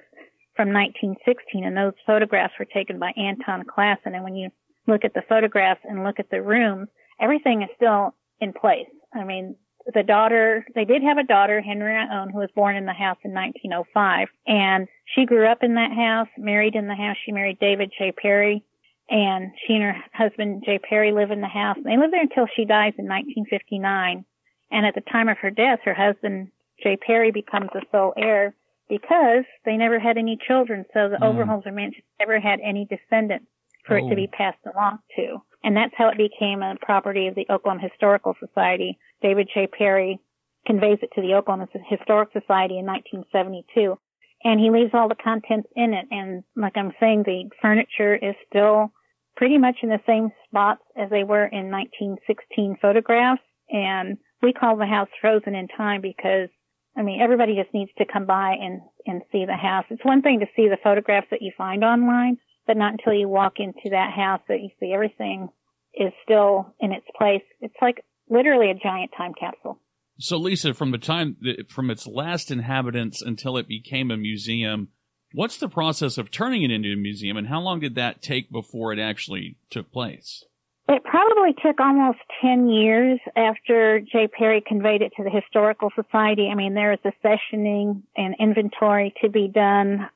from 0.56 0.72
1916, 0.72 1.66
and 1.66 1.76
those 1.76 1.94
photographs 2.06 2.54
were 2.58 2.66
taken 2.66 3.00
by 3.00 3.12
Anton 3.18 3.64
Classen. 3.66 4.14
And 4.14 4.24
when 4.24 4.36
you 4.36 4.50
look 4.88 5.04
at 5.04 5.14
the 5.14 5.24
photographs 5.28 5.82
and 5.84 6.04
look 6.04 6.20
at 6.20 6.30
the 6.30 6.42
rooms, 6.42 6.88
everything 7.20 7.64
is 7.64 7.70
still 7.76 8.14
in 8.40 8.54
place. 8.54 8.88
I 9.14 9.24
mean, 9.24 9.56
the 9.94 10.04
daughter, 10.04 10.66
they 10.76 10.86
did 10.86 11.04
have 11.04 11.18
a 11.18 11.24
daughter, 11.24 11.62
Henrietta 11.62 12.08
Owen, 12.14 12.30
who 12.30 12.40
was 12.40 12.50
born 12.56 12.76
in 12.76 12.86
the 12.86 12.94
house 12.94 13.18
in 13.24 13.34
1905, 13.34 14.30
and 14.48 14.88
she 15.14 15.26
grew 15.26 15.46
up 15.46 15.62
in 15.62 15.76
that 15.76 15.92
house, 15.92 16.30
married 16.38 16.76
in 16.76 16.88
the 16.88 16.96
house. 16.96 17.18
She 17.26 17.32
married 17.34 17.60
David 17.60 17.92
J. 17.98 18.12
Perry, 18.14 18.64
and 19.10 19.52
she 19.68 19.74
and 19.76 19.84
her 19.84 19.96
husband 20.14 20.64
J. 20.66 20.80
Perry 20.80 21.12
live 21.12 21.32
in 21.32 21.42
the 21.42 21.48
house. 21.48 21.76
And 21.78 21.86
They 21.86 21.98
live 21.98 22.12
there 22.12 22.22
until 22.22 22.48
she 22.56 22.64
dies 22.66 22.94
in 22.98 23.06
1959. 23.08 24.24
And 24.72 24.86
at 24.86 24.96
the 24.96 25.02
time 25.02 25.28
of 25.30 25.38
her 25.40 25.52
death, 25.52 25.80
her 25.84 25.94
husband 25.94 26.50
J. 26.82 26.98
Perry 26.98 27.32
becomes 27.32 27.70
the 27.74 27.82
sole 27.92 28.14
heir 28.18 28.56
because 28.90 29.44
they 29.66 29.78
never 29.78 30.00
had 30.00 30.18
any 30.18 30.38
children. 30.48 30.86
So 30.94 31.10
the 31.10 31.18
Mm. 31.18 31.36
Overholser 31.46 31.74
mansion 31.74 32.04
never 32.20 32.40
had 32.40 32.60
any 32.62 32.86
descendants 32.86 33.46
for 33.86 33.98
it 33.98 34.04
Oh. 34.06 34.10
to 34.10 34.16
be 34.16 34.28
passed 34.28 34.60
along 34.74 35.00
to. 35.18 35.42
And 35.64 35.76
that's 35.76 35.94
how 35.98 36.10
it 36.10 36.18
became 36.18 36.62
a 36.62 36.76
property 36.82 37.28
of 37.28 37.36
the 37.36 37.48
Oklahoma 37.50 37.88
Historical 37.90 38.36
Society. 38.40 38.98
David 39.22 39.50
J. 39.54 39.68
Perry 39.68 40.20
conveys 40.66 41.00
it 41.02 41.10
to 41.16 41.22
the 41.22 41.36
Oklahoma 41.36 41.68
Historic 41.90 42.30
Society 42.34 42.80
in 42.80 42.86
1972. 42.86 43.98
And 44.44 44.60
he 44.60 44.70
leaves 44.70 44.92
all 44.94 45.08
the 45.08 45.16
contents 45.16 45.70
in 45.76 45.94
it. 45.94 46.06
And 46.12 46.44
like 46.56 46.76
I'm 46.76 46.92
saying, 47.00 47.24
the 47.24 47.50
furniture 47.62 48.16
is 48.16 48.36
still 48.48 48.92
pretty 49.38 49.58
much 49.58 49.78
in 49.82 49.90
the 49.90 50.02
same 50.06 50.30
spots 50.48 50.84
as 50.98 51.10
they 51.10 51.24
were 51.24 51.46
in 51.46 51.72
1916 51.72 52.78
photographs. 52.82 53.42
And 53.70 54.18
we 54.42 54.52
call 54.52 54.76
the 54.76 54.86
house 54.86 55.10
frozen 55.22 55.56
in 55.56 55.70
time 55.70 56.02
because 56.02 56.50
I 56.96 57.02
mean, 57.02 57.22
everybody 57.22 57.56
just 57.56 57.74
needs 57.74 57.92
to 57.98 58.06
come 58.06 58.26
by 58.26 58.56
and, 58.62 58.82
and 59.08 59.24
see 59.32 59.46
the 59.46 59.56
house. 59.56 59.86
It's 59.90 60.06
one 60.06 60.22
thing 60.22 60.42
to 60.42 60.46
see 60.56 60.68
the 60.70 60.78
photographs 60.84 61.28
that 61.32 61.42
you 61.42 61.52
find 61.58 61.84
online, 61.84 62.38
but 62.68 62.78
not 62.78 62.94
until 62.94 63.14
you 63.14 63.28
walk 63.28 63.54
into 63.58 63.90
that 63.92 64.14
house 64.14 64.42
that 64.48 64.62
you 64.62 64.70
see 64.80 64.94
everything 64.94 65.50
is 65.94 66.12
still 66.24 66.74
in 66.80 66.92
its 66.92 67.06
place. 67.18 67.44
It's 67.62 67.76
like 67.82 68.04
literally 68.30 68.70
a 68.72 68.76
giant 68.76 69.12
time 69.16 69.34
capsule. 69.40 69.80
So, 70.20 70.38
Lisa, 70.38 70.74
from 70.74 70.92
the 70.92 70.98
time 70.98 71.38
from 71.70 71.90
its 71.90 72.08
last 72.08 72.52
inhabitants 72.52 73.22
until 73.22 73.58
it 73.58 73.68
became 73.68 74.12
a 74.12 74.18
museum, 74.18 74.90
what's 75.34 75.58
the 75.58 75.68
process 75.68 76.18
of 76.18 76.32
turning 76.32 76.64
it 76.64 76.72
into 76.72 76.94
a 76.94 76.96
museum, 76.96 77.36
and 77.38 77.48
how 77.48 77.60
long 77.60 77.80
did 77.80 77.96
that 77.96 78.22
take 78.22 78.52
before 78.52 78.94
it 78.94 79.00
actually 79.00 79.58
took 79.70 79.92
place? 79.92 80.44
It 80.88 81.04
probably 81.04 81.54
took 81.66 81.80
almost 81.80 82.20
10 82.42 82.68
years 82.70 83.20
after 83.38 84.02
J. 84.02 84.28
Perry 84.28 84.62
conveyed 84.66 85.02
it 85.02 85.14
to 85.16 85.24
the 85.24 85.30
Historical 85.30 85.90
Society. 85.96 86.50
I 86.52 86.56
mean, 86.56 86.74
there 86.74 86.92
is 86.92 87.00
a 87.06 87.14
sessioning 87.26 88.04
and 88.18 88.36
inventory 88.38 89.14
to 89.22 89.30
be 89.30 89.48
done. 89.48 90.10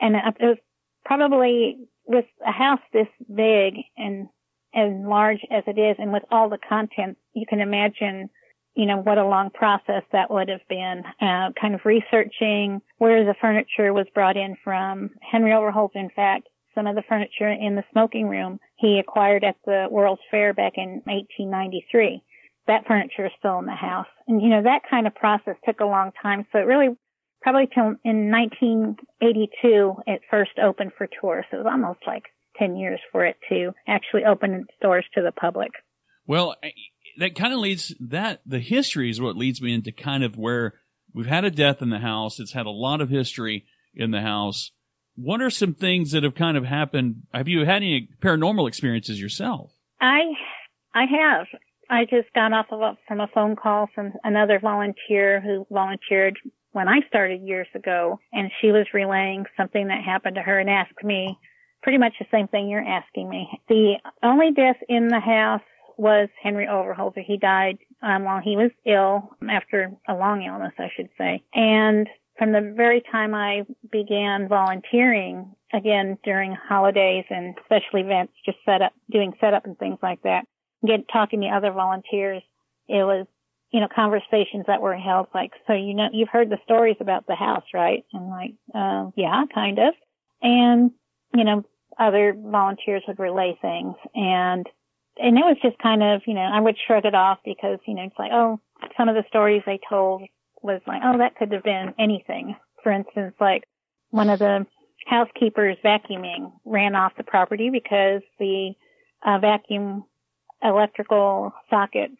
And 0.00 0.14
it 0.14 0.36
was 0.40 0.58
probably 1.06 1.78
with 2.04 2.26
a 2.46 2.52
house 2.52 2.80
this 2.92 3.06
big 3.34 3.74
and 3.96 4.28
as 4.74 4.92
large 4.92 5.40
as 5.50 5.62
it 5.66 5.78
is 5.78 5.96
and 5.98 6.12
with 6.12 6.24
all 6.30 6.50
the 6.50 6.58
contents, 6.68 7.18
you 7.32 7.46
can 7.48 7.60
imagine, 7.60 8.28
you 8.74 8.84
know, 8.84 8.98
what 8.98 9.16
a 9.16 9.26
long 9.26 9.48
process 9.50 10.02
that 10.12 10.30
would 10.30 10.48
have 10.48 10.66
been. 10.68 11.02
Uh, 11.20 11.50
kind 11.58 11.74
of 11.74 11.80
researching 11.84 12.82
where 12.98 13.24
the 13.24 13.34
furniture 13.40 13.94
was 13.94 14.06
brought 14.14 14.36
in 14.36 14.56
from. 14.62 15.10
Henry 15.22 15.52
Overholser, 15.52 15.96
in 15.96 16.10
fact, 16.10 16.48
some 16.74 16.86
of 16.86 16.94
the 16.94 17.04
furniture 17.08 17.50
in 17.50 17.74
the 17.74 17.84
smoking 17.92 18.28
room 18.28 18.60
he 18.76 18.98
acquired 18.98 19.44
at 19.44 19.56
the 19.64 19.86
World's 19.90 20.20
Fair 20.30 20.52
back 20.52 20.74
in 20.76 21.00
1893. 21.04 22.22
That 22.66 22.86
furniture 22.86 23.26
is 23.26 23.32
still 23.38 23.58
in 23.60 23.66
the 23.66 23.72
house. 23.72 24.08
And 24.28 24.42
you 24.42 24.48
know, 24.48 24.62
that 24.64 24.82
kind 24.90 25.06
of 25.06 25.14
process 25.14 25.54
took 25.64 25.80
a 25.80 25.86
long 25.86 26.10
time. 26.20 26.46
So 26.52 26.58
it 26.58 26.66
really, 26.66 26.88
probably 27.46 27.68
till 27.72 27.94
in 28.02 28.28
1982, 28.32 29.94
it 30.08 30.20
first 30.28 30.50
opened 30.60 30.90
for 30.98 31.06
tourists. 31.20 31.52
It 31.52 31.58
was 31.58 31.66
almost 31.70 32.00
like 32.04 32.24
10 32.56 32.74
years 32.74 32.98
for 33.12 33.24
it 33.24 33.36
to 33.48 33.70
actually 33.86 34.24
open 34.24 34.52
its 34.54 34.74
doors 34.82 35.04
to 35.14 35.22
the 35.22 35.30
public. 35.30 35.70
Well, 36.26 36.56
that 37.18 37.36
kind 37.36 37.52
of 37.52 37.60
leads 37.60 37.94
that 38.00 38.40
the 38.44 38.58
history 38.58 39.10
is 39.10 39.20
what 39.20 39.36
leads 39.36 39.62
me 39.62 39.72
into 39.72 39.92
kind 39.92 40.24
of 40.24 40.36
where 40.36 40.74
we've 41.14 41.26
had 41.26 41.44
a 41.44 41.50
death 41.52 41.82
in 41.82 41.90
the 41.90 42.00
house. 42.00 42.40
It's 42.40 42.52
had 42.52 42.66
a 42.66 42.70
lot 42.70 43.00
of 43.00 43.10
history 43.10 43.64
in 43.94 44.10
the 44.10 44.22
house. 44.22 44.72
What 45.14 45.40
are 45.40 45.48
some 45.48 45.74
things 45.74 46.10
that 46.10 46.24
have 46.24 46.34
kind 46.34 46.56
of 46.56 46.64
happened? 46.64 47.22
Have 47.32 47.46
you 47.46 47.64
had 47.64 47.76
any 47.76 48.08
paranormal 48.20 48.66
experiences 48.66 49.20
yourself? 49.20 49.70
I, 50.00 50.32
I 50.92 51.04
have. 51.04 51.46
I 51.88 52.06
just 52.06 52.32
got 52.34 52.52
off 52.52 52.66
of 52.72 52.80
a, 52.80 52.98
from 53.06 53.20
a 53.20 53.28
phone 53.28 53.54
call 53.54 53.88
from 53.94 54.14
another 54.24 54.58
volunteer 54.58 55.40
who 55.40 55.64
volunteered 55.70 56.36
when 56.76 56.88
I 56.88 57.00
started 57.08 57.40
years 57.40 57.68
ago, 57.74 58.20
and 58.34 58.50
she 58.60 58.70
was 58.70 58.84
relaying 58.92 59.46
something 59.56 59.88
that 59.88 60.04
happened 60.04 60.36
to 60.36 60.42
her 60.42 60.58
and 60.58 60.68
asked 60.68 61.02
me 61.02 61.38
pretty 61.82 61.96
much 61.96 62.12
the 62.18 62.26
same 62.30 62.48
thing 62.48 62.68
you're 62.68 62.86
asking 62.86 63.30
me. 63.30 63.48
The 63.66 63.94
only 64.22 64.50
death 64.52 64.76
in 64.86 65.08
the 65.08 65.18
house 65.18 65.62
was 65.96 66.28
Henry 66.42 66.66
Overholser. 66.66 67.24
He 67.24 67.38
died 67.38 67.78
um, 68.02 68.24
while 68.24 68.42
he 68.42 68.56
was 68.56 68.70
ill, 68.84 69.30
after 69.48 69.90
a 70.06 70.14
long 70.14 70.42
illness, 70.42 70.74
I 70.78 70.90
should 70.94 71.08
say. 71.16 71.42
And 71.54 72.10
from 72.36 72.52
the 72.52 72.74
very 72.76 73.02
time 73.10 73.34
I 73.34 73.62
began 73.90 74.46
volunteering, 74.46 75.54
again 75.72 76.18
during 76.24 76.54
holidays 76.54 77.24
and 77.30 77.54
special 77.64 78.00
events, 78.00 78.34
just 78.44 78.58
set 78.66 78.82
up, 78.82 78.92
doing 79.10 79.32
setup 79.40 79.64
and 79.64 79.78
things 79.78 79.98
like 80.02 80.20
that, 80.24 80.44
get 80.86 81.08
talking 81.10 81.40
to 81.40 81.46
other 81.46 81.72
volunteers, 81.72 82.42
it 82.86 83.02
was, 83.02 83.26
you 83.76 83.82
know, 83.82 83.88
conversations 83.94 84.64
that 84.68 84.80
were 84.80 84.96
held 84.96 85.26
like, 85.34 85.52
so 85.66 85.74
you 85.74 85.92
know, 85.92 86.08
you've 86.10 86.30
heard 86.30 86.48
the 86.48 86.56
stories 86.64 86.96
about 86.98 87.26
the 87.26 87.34
house, 87.34 87.64
right? 87.74 88.06
And 88.14 88.30
like, 88.30 88.54
uh, 88.74 89.10
yeah, 89.16 89.44
kind 89.54 89.78
of. 89.78 89.92
And, 90.40 90.92
you 91.34 91.44
know, 91.44 91.62
other 91.98 92.34
volunteers 92.34 93.02
would 93.06 93.18
relay 93.18 93.58
things 93.60 93.94
and 94.14 94.66
and 95.18 95.36
it 95.36 95.42
was 95.42 95.58
just 95.62 95.78
kind 95.78 96.02
of, 96.02 96.22
you 96.26 96.32
know, 96.32 96.40
I 96.40 96.58
would 96.58 96.76
shrug 96.86 97.04
it 97.04 97.14
off 97.14 97.38
because, 97.44 97.78
you 97.86 97.94
know, 97.94 98.04
it's 98.04 98.18
like, 98.18 98.32
oh, 98.32 98.60
some 98.96 99.10
of 99.10 99.14
the 99.14 99.24
stories 99.28 99.62
they 99.66 99.78
told 99.88 100.22
was 100.62 100.80
like, 100.86 101.02
oh, 101.04 101.18
that 101.18 101.36
could 101.36 101.52
have 101.52 101.62
been 101.62 101.92
anything. 101.98 102.56
For 102.82 102.92
instance, 102.92 103.34
like 103.40 103.64
one 104.10 104.30
of 104.30 104.38
the 104.38 104.66
housekeepers 105.06 105.76
vacuuming 105.84 106.50
ran 106.64 106.94
off 106.94 107.12
the 107.16 107.24
property 107.24 107.68
because 107.70 108.22
the 108.38 108.72
uh, 109.24 109.38
vacuum 109.38 110.04
electrical 110.62 111.52
socket, 111.68 112.10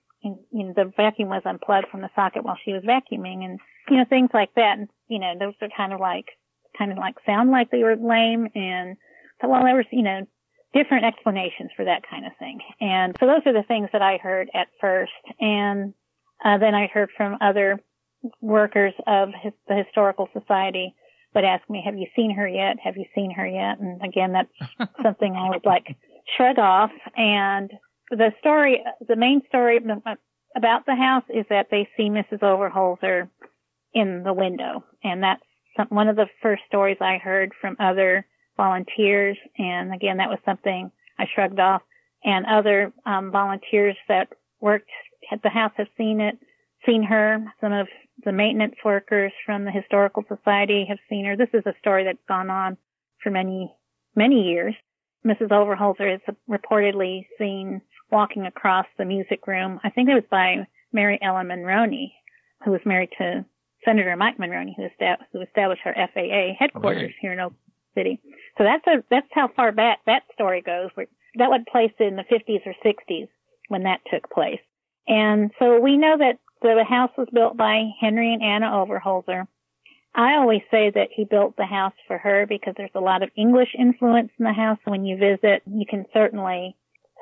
you 0.52 0.64
know, 0.64 0.72
the 0.74 0.92
vacuum 0.96 1.28
was 1.28 1.42
unplugged 1.44 1.88
from 1.90 2.00
the 2.00 2.10
socket 2.14 2.44
while 2.44 2.58
she 2.64 2.72
was 2.72 2.82
vacuuming 2.82 3.44
and, 3.44 3.58
you 3.88 3.96
know, 3.96 4.04
things 4.08 4.30
like 4.34 4.54
that. 4.56 4.78
And, 4.78 4.88
you 5.08 5.18
know, 5.18 5.34
those 5.38 5.54
are 5.60 5.68
kind 5.76 5.92
of 5.92 6.00
like, 6.00 6.26
kind 6.76 6.92
of 6.92 6.98
like 6.98 7.14
sound 7.24 7.50
like 7.50 7.70
they 7.70 7.82
were 7.82 7.96
lame 7.96 8.48
and 8.54 8.96
so, 9.40 9.48
well, 9.48 9.62
there 9.64 9.76
was, 9.76 9.86
you 9.90 10.02
know, 10.02 10.26
different 10.74 11.04
explanations 11.04 11.70
for 11.76 11.84
that 11.84 12.02
kind 12.08 12.26
of 12.26 12.32
thing. 12.38 12.58
And 12.80 13.16
so 13.18 13.26
those 13.26 13.42
are 13.46 13.52
the 13.52 13.66
things 13.66 13.88
that 13.92 14.02
I 14.02 14.18
heard 14.18 14.48
at 14.54 14.68
first. 14.80 15.12
And 15.40 15.94
uh, 16.44 16.58
then 16.58 16.74
I 16.74 16.86
heard 16.86 17.10
from 17.16 17.38
other 17.40 17.80
workers 18.40 18.94
of 19.06 19.30
his, 19.42 19.52
the 19.68 19.82
historical 19.84 20.28
society 20.32 20.94
would 21.34 21.44
ask 21.44 21.68
me, 21.68 21.82
have 21.84 21.96
you 21.96 22.06
seen 22.16 22.34
her 22.34 22.48
yet? 22.48 22.76
Have 22.82 22.96
you 22.96 23.04
seen 23.14 23.30
her 23.32 23.46
yet? 23.46 23.78
And 23.78 24.02
again, 24.02 24.32
that's 24.32 24.90
something 25.02 25.34
I 25.34 25.50
would 25.50 25.64
like 25.64 25.96
shrug 26.36 26.58
off. 26.58 26.90
And 27.16 27.70
the 28.10 28.32
story, 28.38 28.84
the 29.06 29.16
main 29.16 29.42
story 29.48 29.80
about 30.56 30.86
the 30.86 30.94
house 30.94 31.24
is 31.28 31.44
that 31.50 31.68
they 31.70 31.88
see 31.96 32.08
Mrs. 32.08 32.40
Overholser 32.40 33.28
in 33.94 34.22
the 34.22 34.32
window. 34.32 34.84
And 35.02 35.22
that's 35.22 35.42
some, 35.76 35.88
one 35.88 36.08
of 36.08 36.16
the 36.16 36.28
first 36.42 36.62
stories 36.68 36.98
I 37.00 37.18
heard 37.18 37.52
from 37.60 37.76
other 37.78 38.26
volunteers. 38.56 39.36
And 39.58 39.92
again, 39.92 40.18
that 40.18 40.28
was 40.28 40.38
something 40.44 40.90
I 41.18 41.26
shrugged 41.34 41.60
off. 41.60 41.82
And 42.24 42.46
other 42.46 42.92
um, 43.04 43.30
volunteers 43.30 43.96
that 44.08 44.28
worked 44.60 44.90
at 45.30 45.42
the 45.42 45.48
house 45.48 45.72
have 45.76 45.88
seen 45.96 46.20
it, 46.20 46.38
seen 46.84 47.02
her. 47.02 47.44
Some 47.60 47.72
of 47.72 47.88
the 48.24 48.32
maintenance 48.32 48.76
workers 48.84 49.32
from 49.44 49.64
the 49.64 49.70
Historical 49.70 50.24
Society 50.28 50.86
have 50.88 50.98
seen 51.08 51.24
her. 51.26 51.36
This 51.36 51.50
is 51.52 51.64
a 51.66 51.74
story 51.78 52.04
that's 52.04 52.18
gone 52.28 52.50
on 52.50 52.76
for 53.22 53.30
many, 53.30 53.74
many 54.14 54.48
years. 54.48 54.74
Mrs. 55.26 55.48
Overholser 55.48 56.14
is 56.14 56.34
reportedly 56.48 57.26
seen 57.38 57.82
walking 58.10 58.46
across 58.46 58.86
the 58.98 59.04
music 59.04 59.46
room. 59.46 59.80
I 59.84 59.90
think 59.90 60.08
it 60.08 60.14
was 60.14 60.24
by 60.30 60.66
Mary 60.92 61.18
Ellen 61.20 61.48
Monroney, 61.48 62.12
who 62.64 62.70
was 62.70 62.80
married 62.84 63.10
to 63.18 63.44
Senator 63.84 64.16
Mike 64.16 64.38
Monroney, 64.38 64.74
who, 64.76 64.84
established, 64.84 65.30
who 65.32 65.40
established 65.40 65.82
our 65.84 65.94
FAA 65.94 66.54
headquarters 66.58 67.14
here 67.20 67.32
in 67.32 67.40
Oak 67.40 67.52
City. 67.94 68.20
So 68.58 68.64
that's 68.64 68.86
a 68.86 69.04
that's 69.10 69.28
how 69.32 69.48
far 69.54 69.72
back 69.72 70.00
that 70.06 70.22
story 70.34 70.62
goes. 70.62 70.90
That 71.36 71.50
would 71.50 71.66
place 71.66 71.92
in 71.98 72.16
the 72.16 72.24
50s 72.24 72.66
or 72.66 72.74
60s 72.84 73.28
when 73.68 73.82
that 73.84 74.00
took 74.10 74.30
place. 74.30 74.60
And 75.06 75.50
so 75.58 75.80
we 75.80 75.96
know 75.96 76.16
that 76.18 76.38
the 76.62 76.84
house 76.84 77.10
was 77.16 77.28
built 77.32 77.56
by 77.56 77.90
Henry 78.00 78.32
and 78.32 78.42
Anna 78.42 78.66
Overholser. 78.66 79.46
I 80.14 80.36
always 80.36 80.62
say 80.70 80.90
that 80.90 81.08
he 81.14 81.24
built 81.24 81.56
the 81.56 81.66
house 81.66 81.92
for 82.06 82.16
her 82.16 82.46
because 82.46 82.74
there's 82.76 82.90
a 82.94 83.00
lot 83.00 83.22
of 83.22 83.30
English 83.36 83.74
influence 83.78 84.30
in 84.38 84.44
the 84.44 84.52
house. 84.52 84.78
When 84.84 85.04
you 85.04 85.18
visit, 85.18 85.62
you 85.66 85.84
can 85.88 86.06
certainly 86.12 86.74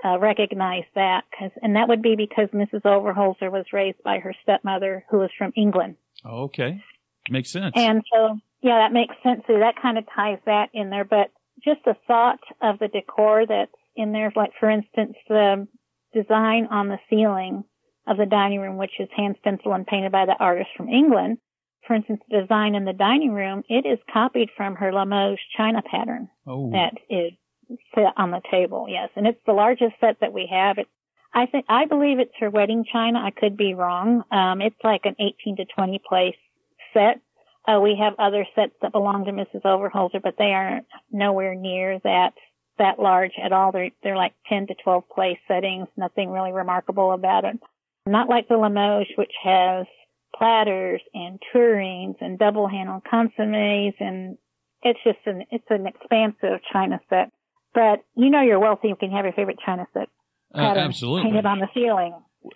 uh, 0.04 0.18
recognize 0.18 0.84
that, 0.94 1.22
cause, 1.38 1.50
and 1.62 1.76
that 1.76 1.88
would 1.88 2.02
be 2.02 2.14
because 2.16 2.48
Mrs. 2.50 2.82
Overholser 2.82 3.50
was 3.50 3.64
raised 3.72 4.02
by 4.02 4.18
her 4.18 4.34
stepmother, 4.42 5.04
who 5.10 5.18
was 5.18 5.30
from 5.36 5.52
England. 5.56 5.96
Okay, 6.26 6.82
makes 7.30 7.50
sense. 7.50 7.72
And 7.76 8.02
so 8.12 8.38
yeah, 8.64 8.78
that 8.78 8.92
makes 8.94 9.14
sense. 9.22 9.42
So 9.46 9.58
that 9.58 9.80
kind 9.80 9.98
of 9.98 10.04
ties 10.14 10.38
that 10.46 10.70
in 10.72 10.88
there. 10.90 11.04
But 11.04 11.30
just 11.62 11.80
the 11.84 11.96
thought 12.06 12.40
of 12.62 12.78
the 12.78 12.88
decor 12.88 13.44
that's 13.46 13.70
in 13.94 14.12
there, 14.12 14.32
like 14.34 14.52
for 14.58 14.70
instance, 14.70 15.16
the 15.28 15.68
design 16.14 16.68
on 16.70 16.88
the 16.88 16.98
ceiling 17.10 17.64
of 18.06 18.16
the 18.16 18.26
dining 18.26 18.60
room, 18.60 18.78
which 18.78 18.98
is 18.98 19.08
hand 19.14 19.36
stenciled 19.40 19.74
and 19.74 19.86
painted 19.86 20.12
by 20.12 20.24
the 20.26 20.36
artist 20.38 20.70
from 20.76 20.88
England. 20.88 21.38
For 21.86 21.94
instance, 21.94 22.20
the 22.30 22.40
design 22.40 22.74
in 22.74 22.86
the 22.86 22.94
dining 22.94 23.32
room, 23.32 23.62
it 23.68 23.84
is 23.86 23.98
copied 24.10 24.48
from 24.56 24.76
her 24.76 24.92
Limoges 24.92 25.38
china 25.56 25.82
pattern 25.82 26.28
oh. 26.46 26.70
that 26.70 26.94
is 27.10 27.32
set 27.94 28.14
on 28.16 28.30
the 28.30 28.42
table. 28.50 28.86
Yes, 28.88 29.10
and 29.16 29.26
it's 29.26 29.40
the 29.46 29.52
largest 29.52 29.94
set 30.00 30.18
that 30.20 30.32
we 30.32 30.48
have. 30.50 30.78
It's 30.78 30.90
I 31.32 31.46
think 31.46 31.66
I 31.68 31.86
believe 31.86 32.18
it's 32.20 32.34
her 32.40 32.50
wedding 32.50 32.84
china. 32.90 33.18
I 33.20 33.30
could 33.30 33.56
be 33.56 33.74
wrong. 33.74 34.22
Um, 34.30 34.60
it's 34.60 34.76
like 34.84 35.02
an 35.04 35.16
18 35.18 35.56
to 35.56 35.64
20 35.64 36.00
place 36.08 36.36
set 36.92 37.20
uh, 37.66 37.80
we 37.80 37.96
have 37.98 38.14
other 38.18 38.46
sets 38.54 38.74
that 38.82 38.92
belong 38.92 39.24
to 39.24 39.32
Mrs. 39.32 39.62
Overholser, 39.62 40.22
but 40.22 40.36
they 40.38 40.52
aren't 40.52 40.86
nowhere 41.10 41.54
near 41.54 41.98
that 42.00 42.34
that 42.78 42.98
large 42.98 43.32
at 43.42 43.52
all. 43.52 43.72
They're 43.72 43.90
they're 44.02 44.16
like 44.16 44.34
10 44.48 44.66
to 44.66 44.74
12 44.82 45.08
place 45.08 45.38
settings. 45.48 45.88
Nothing 45.96 46.30
really 46.30 46.52
remarkable 46.52 47.12
about 47.12 47.44
it. 47.44 47.58
Not 48.06 48.28
like 48.28 48.48
the 48.48 48.58
Limoges, 48.58 49.14
which 49.16 49.32
has 49.42 49.86
platters 50.36 51.00
and 51.14 51.40
tureens 51.54 52.16
and 52.20 52.38
double 52.38 52.68
handled 52.68 53.04
consommes, 53.10 53.94
and 53.98 54.36
it's 54.82 55.00
just 55.02 55.20
an 55.24 55.44
it's 55.50 55.70
an 55.70 55.86
expansive 55.86 56.60
china 56.70 57.00
set. 57.08 57.30
But 57.74 58.04
you 58.14 58.30
know 58.30 58.40
you're 58.40 58.60
wealthy. 58.60 58.88
You 58.88 58.96
can 58.96 59.10
have 59.10 59.24
your 59.24 59.34
favorite 59.34 59.58
china 59.64 59.86
set 59.92 60.08
uh, 60.54 60.60
absolutely 60.60 61.30
painted 61.30 61.46
on 61.46 61.58
the 61.58 61.68
ceiling. 61.74 62.14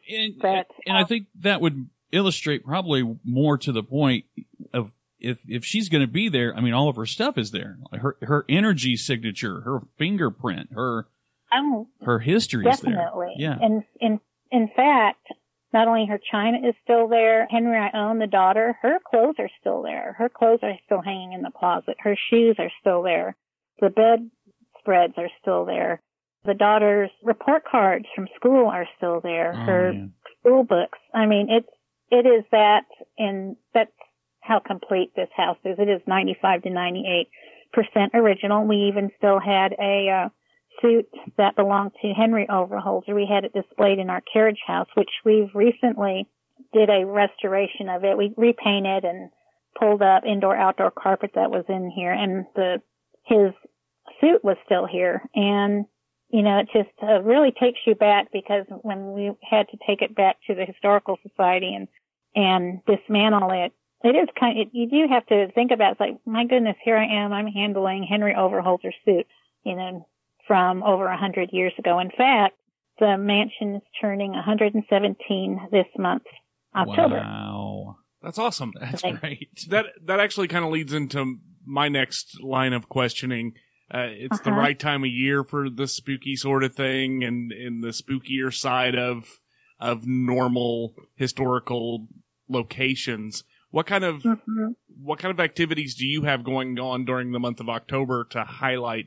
And, 0.09 0.35
but, 0.41 0.67
and 0.87 0.97
I 0.97 1.05
think 1.05 1.27
that 1.41 1.61
would 1.61 1.89
illustrate 2.13 2.65
probably 2.65 3.19
more 3.25 3.59
to 3.59 3.73
the 3.73 3.83
point 3.83 4.27
of 4.73 4.91
if 5.21 5.39
if 5.49 5.65
she's 5.65 5.89
going 5.89 6.03
to 6.03 6.13
be 6.13 6.29
there, 6.29 6.55
I 6.55 6.61
mean, 6.61 6.75
all 6.75 6.89
of 6.89 6.97
her 6.97 7.07
stuff 7.07 7.37
is 7.39 7.51
there. 7.51 7.79
Her 7.93 8.17
her 8.23 8.45
energy 8.49 8.97
signature, 8.97 9.63
her 9.63 9.81
fingerprint, 9.97 10.71
her 10.75 11.09
oh, 11.53 11.89
her 12.03 12.21
history 12.21 12.67
is 12.67 12.81
definitely. 12.81 13.35
Yeah. 13.37 13.57
And 13.61 13.83
in 14.01 14.21
in 14.51 14.71
fact, 14.75 15.27
not 15.73 15.89
only 15.89 16.07
her 16.07 16.21
china 16.31 16.59
is 16.59 16.75
still 16.85 17.09
there, 17.09 17.47
Henrietta 17.51 17.99
Owen 17.99 18.19
the 18.19 18.27
daughter, 18.27 18.79
her 18.83 18.99
clothes 19.05 19.37
are 19.39 19.51
still 19.61 19.83
there. 19.83 20.15
Her 20.19 20.29
clothes 20.29 20.61
are 20.63 20.79
still 20.87 21.03
hanging 21.03 21.33
in 21.33 21.43
the 21.43 21.51
closet. 21.51 21.97
Her 21.99 22.17
shoes 22.31 22.57
are 22.59 22.71
still 22.81 23.03
there. 23.03 23.37
The 23.81 23.91
bed 23.91 24.31
spreads 24.89 25.15
are 25.19 25.29
still 25.41 25.67
there. 25.67 26.01
The 26.45 26.55
daughter's 26.55 27.11
report 27.23 27.65
cards 27.71 28.07
from 28.15 28.27
school 28.37 28.69
are 28.69 28.87
still 28.97 29.21
there. 29.21 29.53
Oh, 29.55 29.65
her 29.67 29.93
yeah. 29.93 30.07
school 30.41 30.65
books. 30.65 30.99
I 31.15 31.27
mean, 31.27 31.49
it's 31.51 31.69
it 32.11 32.27
is 32.27 32.45
that 32.53 32.85
in 33.19 33.57
that's 33.75 33.91
how 34.41 34.61
complete 34.61 35.13
this 35.15 35.29
house 35.37 35.59
is. 35.65 35.79
It 35.79 35.91
is 35.91 36.01
95 36.07 36.63
to 36.63 36.71
98 36.71 37.29
percent 37.73 38.13
original. 38.15 38.67
We 38.67 38.89
even 38.89 39.11
still 39.19 39.39
had 39.39 39.75
a 39.79 40.09
uh, 40.09 40.29
suit 40.81 41.07
that 41.37 41.57
belonged 41.57 41.93
to 42.01 42.09
Henry 42.13 42.47
Overholser. 42.49 43.15
We 43.15 43.29
had 43.31 43.45
it 43.45 43.53
displayed 43.53 43.99
in 43.99 44.09
our 44.09 44.23
carriage 44.33 44.61
house, 44.67 44.89
which 44.95 45.11
we've 45.25 45.55
recently 45.55 46.29
did 46.73 46.89
a 46.89 47.05
restoration 47.05 47.91
of 47.91 48.05
it. 48.05 48.17
We 48.17 48.33
repainted 48.39 49.05
and 49.05 49.31
pulled 49.79 50.01
up 50.01 50.25
indoor 50.25 50.57
outdoor 50.57 50.93
carpet 50.93 51.33
that 51.35 51.51
was 51.51 51.65
in 51.69 51.91
here 51.91 52.13
and 52.13 52.47
the 52.55 52.81
his 53.27 53.53
suit 54.21 54.45
was 54.45 54.57
still 54.65 54.87
here. 54.87 55.23
And, 55.35 55.87
you 56.31 56.43
know, 56.43 56.59
it 56.59 56.69
just 56.73 56.91
uh, 57.03 57.23
really 57.23 57.53
takes 57.53 57.79
you 57.87 57.95
back 57.95 58.29
because 58.33 58.67
when 58.83 59.13
we 59.13 59.33
had 59.43 59.69
to 59.71 59.79
take 59.87 60.03
it 60.03 60.15
back 60.15 60.37
to 60.47 60.55
the 60.55 60.65
historical 60.65 61.19
society 61.27 61.75
and, 61.75 61.89
and 62.35 62.81
dismantle 62.87 63.51
it, 63.53 63.73
it 64.05 64.17
is 64.17 64.29
kind 64.39 64.61
of, 64.61 64.69
you 64.73 64.89
do 64.89 65.07
have 65.11 65.27
to 65.27 65.51
think 65.53 65.71
about, 65.73 65.93
it's 65.93 66.01
like, 66.01 66.19
my 66.25 66.47
goodness, 66.47 66.77
here 66.85 66.97
I 66.97 67.25
am, 67.25 67.33
I'm 67.33 67.49
handling 67.49 68.07
Henry 68.09 68.35
Overholser's 68.35 68.95
suit, 69.05 69.27
you 69.65 69.75
know, 69.75 70.07
from 70.47 70.83
over 70.83 71.07
a 71.07 71.17
hundred 71.17 71.51
years 71.53 71.73
ago. 71.79 71.99
In 71.99 72.11
fact, 72.11 72.57
the 73.01 73.17
mansion 73.19 73.77
is 73.77 73.83
turning 74.01 74.33
117 74.33 75.69
this 75.71 75.87
month, 75.97 76.23
October. 76.75 77.17
Wow. 77.17 77.97
That's 78.23 78.39
awesome. 78.39 78.73
That's 78.81 79.03
Thank- 79.03 79.21
great. 79.21 79.67
That 79.69 79.87
that 80.05 80.21
actually 80.21 80.49
kind 80.49 80.65
of 80.65 80.71
leads 80.71 80.93
into 80.93 81.37
my 81.65 81.89
next 81.89 82.43
line 82.43 82.73
of 82.73 82.89
questioning. 82.89 83.55
Uh, 83.93 84.09
it's 84.11 84.41
the 84.41 84.51
Uh-huh. 84.51 84.61
right 84.61 84.79
time 84.79 85.03
of 85.03 85.11
year 85.11 85.43
for 85.45 85.71
the 85.71 85.87
spooky 85.87 86.37
sort 86.37 86.63
of 86.63 86.75
thing, 86.75 87.25
and 87.25 87.53
in 87.53 87.81
the 87.81 87.89
spookier 87.89 88.53
side 88.53 88.95
of 88.97 89.41
of 89.81 90.07
normal 90.07 90.95
historical 91.15 92.09
locations. 92.49 93.45
What 93.71 93.87
kind 93.87 94.05
of 94.05 94.23
Mhm. 94.25 94.75
what 95.01 95.19
kind 95.19 95.31
of 95.31 95.39
activities 95.41 95.95
do 95.95 96.07
you 96.07 96.23
have 96.23 96.43
going 96.43 96.79
on 96.81 97.05
during 97.05 97.31
the 97.33 97.39
month 97.39 97.61
of 97.61 97.69
October 97.69 98.25
to 98.31 98.43
highlight 98.45 99.07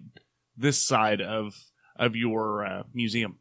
this 0.56 0.84
side 0.84 1.22
of 1.22 1.54
of 1.98 2.16
your 2.16 2.66
uh, 2.66 2.84
museum? 2.94 3.38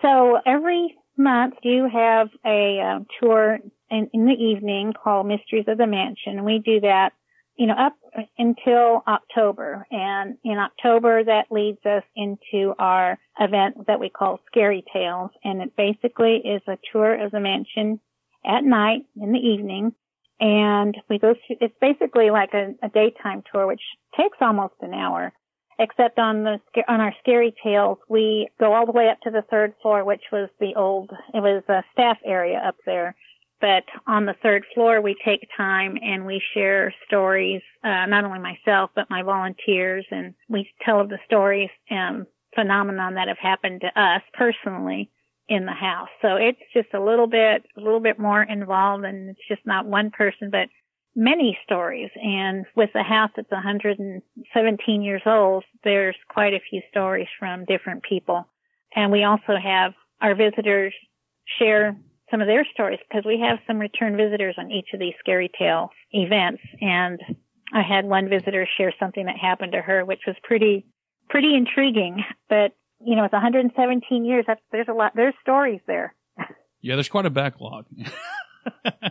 So 0.00 0.38
every 0.46 0.96
month 1.16 1.54
you 1.62 1.88
have 1.92 2.28
a 2.46 2.80
uh, 2.80 3.00
tour 3.20 3.58
in, 3.90 4.08
in 4.12 4.24
the 4.26 4.32
evening 4.32 4.92
called 4.92 5.26
Mysteries 5.26 5.66
of 5.68 5.78
the 5.78 5.86
Mansion. 5.86 6.38
And 6.38 6.44
we 6.44 6.58
do 6.64 6.80
that, 6.80 7.12
you 7.56 7.66
know, 7.66 7.74
up 7.74 7.94
until 8.38 9.02
October. 9.06 9.86
And 9.90 10.36
in 10.44 10.58
October 10.58 11.24
that 11.24 11.46
leads 11.50 11.84
us 11.84 12.04
into 12.16 12.74
our 12.78 13.18
event 13.38 13.86
that 13.86 14.00
we 14.00 14.08
call 14.08 14.40
Scary 14.46 14.84
Tales. 14.92 15.30
And 15.44 15.62
it 15.62 15.76
basically 15.76 16.36
is 16.36 16.62
a 16.66 16.78
tour 16.92 17.14
of 17.24 17.30
the 17.32 17.40
mansion 17.40 18.00
at 18.44 18.64
night 18.64 19.02
in 19.20 19.32
the 19.32 19.38
evening. 19.38 19.92
And 20.40 20.96
we 21.08 21.18
go 21.18 21.34
through, 21.34 21.56
it's 21.60 21.74
basically 21.80 22.30
like 22.30 22.52
a, 22.54 22.74
a 22.82 22.88
daytime 22.88 23.42
tour, 23.52 23.66
which 23.66 23.82
takes 24.16 24.38
almost 24.40 24.74
an 24.80 24.94
hour 24.94 25.32
except 25.78 26.18
on 26.18 26.44
the 26.44 26.60
on 26.88 27.00
our 27.00 27.14
scary 27.20 27.54
tales, 27.62 27.98
we 28.08 28.48
go 28.60 28.72
all 28.72 28.86
the 28.86 28.92
way 28.92 29.08
up 29.08 29.20
to 29.22 29.30
the 29.30 29.42
third 29.50 29.74
floor, 29.82 30.04
which 30.04 30.22
was 30.30 30.48
the 30.60 30.74
old. 30.76 31.10
It 31.34 31.40
was 31.40 31.62
a 31.68 31.82
staff 31.92 32.18
area 32.24 32.58
up 32.58 32.76
there. 32.86 33.14
But 33.62 33.84
on 34.08 34.26
the 34.26 34.34
third 34.42 34.64
floor, 34.74 35.00
we 35.00 35.14
take 35.24 35.48
time 35.56 35.96
and 36.02 36.26
we 36.26 36.42
share 36.52 36.92
stories. 37.06 37.62
Uh, 37.84 38.06
not 38.06 38.24
only 38.24 38.40
myself, 38.40 38.90
but 38.96 39.08
my 39.08 39.22
volunteers, 39.22 40.04
and 40.10 40.34
we 40.48 40.68
tell 40.84 41.00
of 41.00 41.08
the 41.08 41.20
stories 41.26 41.70
and 41.88 42.26
phenomenon 42.56 43.14
that 43.14 43.28
have 43.28 43.38
happened 43.38 43.82
to 43.82 44.00
us 44.00 44.22
personally 44.34 45.10
in 45.48 45.64
the 45.64 45.72
house. 45.72 46.08
So 46.22 46.34
it's 46.34 46.58
just 46.74 46.92
a 46.92 47.00
little 47.00 47.28
bit, 47.28 47.64
a 47.76 47.80
little 47.80 48.00
bit 48.00 48.18
more 48.18 48.42
involved, 48.42 49.04
and 49.04 49.30
it's 49.30 49.48
just 49.48 49.64
not 49.64 49.86
one 49.86 50.10
person, 50.10 50.50
but 50.50 50.68
many 51.14 51.56
stories. 51.64 52.10
And 52.16 52.66
with 52.74 52.90
a 52.96 53.04
house 53.04 53.30
that's 53.36 53.50
117 53.50 55.02
years 55.02 55.22
old, 55.24 55.62
there's 55.84 56.16
quite 56.28 56.54
a 56.54 56.60
few 56.68 56.82
stories 56.90 57.28
from 57.38 57.64
different 57.66 58.02
people. 58.02 58.44
And 58.96 59.12
we 59.12 59.22
also 59.22 59.54
have 59.62 59.92
our 60.20 60.34
visitors 60.34 60.94
share 61.60 61.96
some 62.32 62.40
of 62.40 62.48
their 62.48 62.66
stories 62.72 62.98
because 63.08 63.24
we 63.24 63.38
have 63.46 63.58
some 63.66 63.78
return 63.78 64.16
visitors 64.16 64.56
on 64.58 64.72
each 64.72 64.88
of 64.94 64.98
these 64.98 65.14
scary 65.20 65.50
tale 65.56 65.90
events. 66.10 66.62
And 66.80 67.20
I 67.72 67.82
had 67.82 68.06
one 68.06 68.28
visitor 68.28 68.66
share 68.76 68.92
something 68.98 69.26
that 69.26 69.36
happened 69.36 69.72
to 69.72 69.82
her, 69.82 70.04
which 70.04 70.22
was 70.26 70.34
pretty, 70.42 70.86
pretty 71.28 71.54
intriguing. 71.54 72.24
But, 72.48 72.72
you 73.00 73.14
know, 73.14 73.24
it's 73.24 73.32
117 73.32 74.24
years. 74.24 74.44
That's, 74.46 74.60
there's 74.72 74.88
a 74.88 74.94
lot, 74.94 75.12
there's 75.14 75.34
stories 75.42 75.80
there. 75.86 76.14
Yeah, 76.80 76.96
there's 76.96 77.08
quite 77.08 77.26
a 77.26 77.30
backlog. 77.30 77.86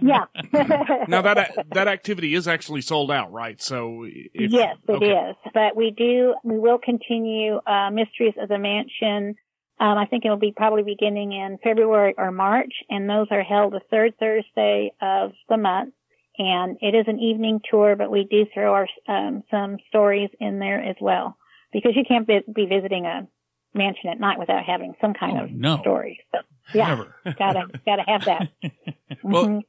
Yeah. 0.02 0.26
Now 1.08 1.22
that 1.22 1.66
that 1.74 1.88
activity 1.88 2.36
is 2.36 2.48
actually 2.48 2.82
sold 2.82 3.12
out, 3.12 3.32
right? 3.32 3.62
So 3.62 4.06
if, 4.06 4.52
yes, 4.52 4.78
it 4.88 4.92
is. 4.92 4.98
okay. 5.02 5.34
But 5.54 5.76
we 5.76 5.92
do, 5.92 6.36
we 6.44 6.58
will 6.58 6.78
continue 6.78 7.60
uh, 7.68 7.90
Mysteries 7.92 8.34
of 8.42 8.50
the 8.50 8.58
Mansion. 8.58 9.36
Um, 9.82 9.98
I 9.98 10.06
think 10.06 10.24
it 10.24 10.30
will 10.30 10.38
be 10.38 10.54
probably 10.56 10.84
beginning 10.84 11.32
in 11.34 11.58
February 11.64 12.14
or 12.16 12.32
March, 12.32 12.72
and 12.88 13.10
those 13.10 13.26
are 13.32 13.42
held 13.42 13.74
the 13.74 13.82
third 13.90 14.14
Thursday 14.20 14.92
of 15.02 15.32
the 15.50 15.58
month. 15.58 15.96
And 16.38 16.78
it 16.82 16.94
is 16.94 17.06
an 17.08 17.20
evening 17.20 17.62
tour, 17.70 17.96
but 17.96 18.12
we 18.12 18.26
do 18.30 18.46
throw 18.54 18.74
our 18.74 18.88
um, 19.08 19.44
some 19.50 19.78
stories 19.90 20.30
in 20.40 20.60
there 20.60 20.80
as 20.82 20.96
well 21.02 21.36
because 21.74 21.94
you 21.96 22.04
can't 22.08 22.28
be, 22.28 22.42
visiting 22.66 23.06
a 23.08 23.28
mansion 23.74 24.10
at 24.10 24.20
night 24.20 24.38
without 24.38 24.64
having 24.64 24.94
some 25.02 25.14
kind 25.16 25.40
Oh, 25.40 25.44
of 25.46 25.52
no. 25.52 25.80
story. 25.82 26.20
So 26.32 26.40
yeah, 26.76 26.96
gotta 27.38 27.66
gotta 27.86 28.04
have 28.08 28.26
that. 28.26 28.48
Well, 29.24 29.46
Mhm. 29.46 29.62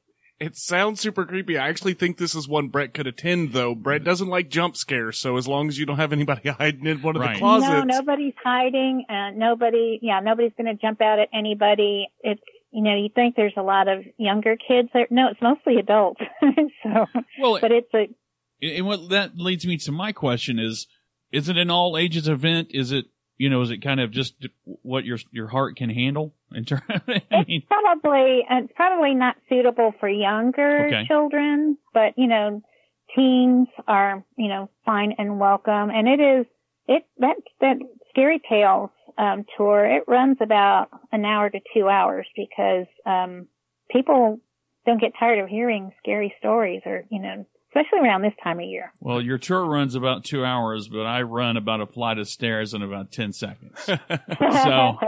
It 0.43 0.57
sounds 0.57 1.01
super 1.01 1.25
creepy. 1.25 1.57
I 1.57 1.69
actually 1.69 1.95
think 1.95 2.19
this 2.19 2.35
is 2.35 2.49
one 2.49 2.67
Brett 2.69 2.95
could 2.95 3.07
attend, 3.07 3.53
though. 3.53 3.77
Brett 3.77 4.03
doesn't 4.03 4.27
like 4.27 4.49
jump 4.51 4.77
scares, 4.77 5.17
so 5.17 5.37
as 5.37 5.47
long 5.47 5.69
as 5.69 5.79
you 5.79 5.87
don't 5.87 5.99
have 5.99 6.13
anybody 6.13 6.49
hiding 6.59 6.85
in 6.87 7.01
one 7.01 7.15
of 7.15 7.23
Right. 7.23 7.35
the 7.35 7.39
closets, 7.39 7.71
No, 7.71 7.83
nobody's 7.85 8.35
hiding. 8.43 9.05
Uh, 9.09 9.31
nobody, 9.37 10.01
yeah, 10.03 10.19
nobody's 10.19 10.51
going 10.57 10.67
to 10.67 10.81
jump 10.83 11.01
out 11.01 11.21
at 11.21 11.29
anybody. 11.33 12.09
It's, 12.23 12.41
you 12.73 12.83
know, 12.83 12.97
you 12.97 13.09
think 13.15 13.37
there's 13.37 13.53
a 13.57 13.63
lot 13.63 13.87
of 13.87 14.05
younger 14.19 14.57
kids 14.57 14.89
there. 14.93 15.07
No, 15.11 15.29
it's 15.29 15.41
mostly 15.41 15.77
adults. 15.77 16.21
so, 16.83 17.07
Well, 17.41 17.59
but 17.61 17.71
it's 17.71 17.95
a, 17.95 18.09
and 18.61 18.85
what 18.87 19.11
that 19.11 19.37
leads 19.37 19.65
me 19.65 19.77
to 19.77 19.93
my 19.93 20.11
question 20.13 20.59
is: 20.59 20.87
Is 21.31 21.49
it 21.49 21.57
an 21.57 21.71
all 21.71 21.97
ages 21.97 22.27
event? 22.29 22.69
Is 22.71 22.91
it 22.93 23.05
you 23.43 23.51
know? 23.51 23.61
Is 23.61 23.71
it 23.71 23.83
kind 23.83 23.99
of 23.99 24.13
just 24.13 24.35
what 24.83 25.05
your 25.05 25.19
your 25.33 25.49
heart 25.49 25.77
can 25.77 25.91
handle? 25.91 26.33
In 26.55 26.65
terms, 26.65 26.83
I 26.89 27.23
it's 27.29 27.67
probably, 27.67 28.47
it's 28.49 28.73
probably 28.77 29.15
not 29.15 29.37
suitable 29.49 29.93
for 29.99 30.09
younger 30.09 30.87
Okay. 30.87 31.07
children, 31.09 31.77
but 31.93 32.15
you 32.17 32.29
know, 32.29 32.63
teens 33.17 33.67
are, 33.89 34.25
you 34.37 34.49
know, 34.49 34.71
fine 34.85 35.15
and 35.19 35.41
welcome. 35.41 35.91
And 35.91 36.07
it 36.07 36.21
is, 36.21 36.47
it, 36.87 37.05
that, 37.19 37.37
that 37.61 37.79
Scary 38.11 38.41
Tales, 38.49 38.91
um, 39.19 39.45
tour, 39.57 39.85
it 39.87 40.05
runs 40.07 40.37
about 40.41 40.89
an 41.11 41.25
hour 41.25 41.51
to 41.51 41.59
two 41.75 41.89
hours 41.89 42.27
because, 42.37 42.87
um, 43.05 43.49
people 43.91 44.39
don't 44.87 45.01
get 45.01 45.13
tired 45.19 45.41
of 45.41 45.49
hearing 45.49 45.93
scary 45.99 46.33
stories 46.39 46.83
or, 46.87 47.05
you 47.11 47.21
know, 47.21 47.45
especially 47.75 48.07
around 48.07 48.23
this 48.23 48.35
time 48.43 48.59
of 48.61 48.67
year. 48.67 48.93
well, 49.01 49.21
your 49.21 49.39
tour 49.39 49.65
runs 49.65 49.95
about 49.95 50.25
two 50.25 50.45
hours, 50.45 50.89
but 50.89 51.07
I 51.07 51.23
run 51.23 51.57
about 51.57 51.81
a 51.81 51.87
flight 51.87 52.19
of 52.19 52.29
stairs 52.29 52.75
in 52.75 52.83
about 52.83 53.11
ten 53.13 53.33
seconds. 53.33 53.79
So, 53.89 54.99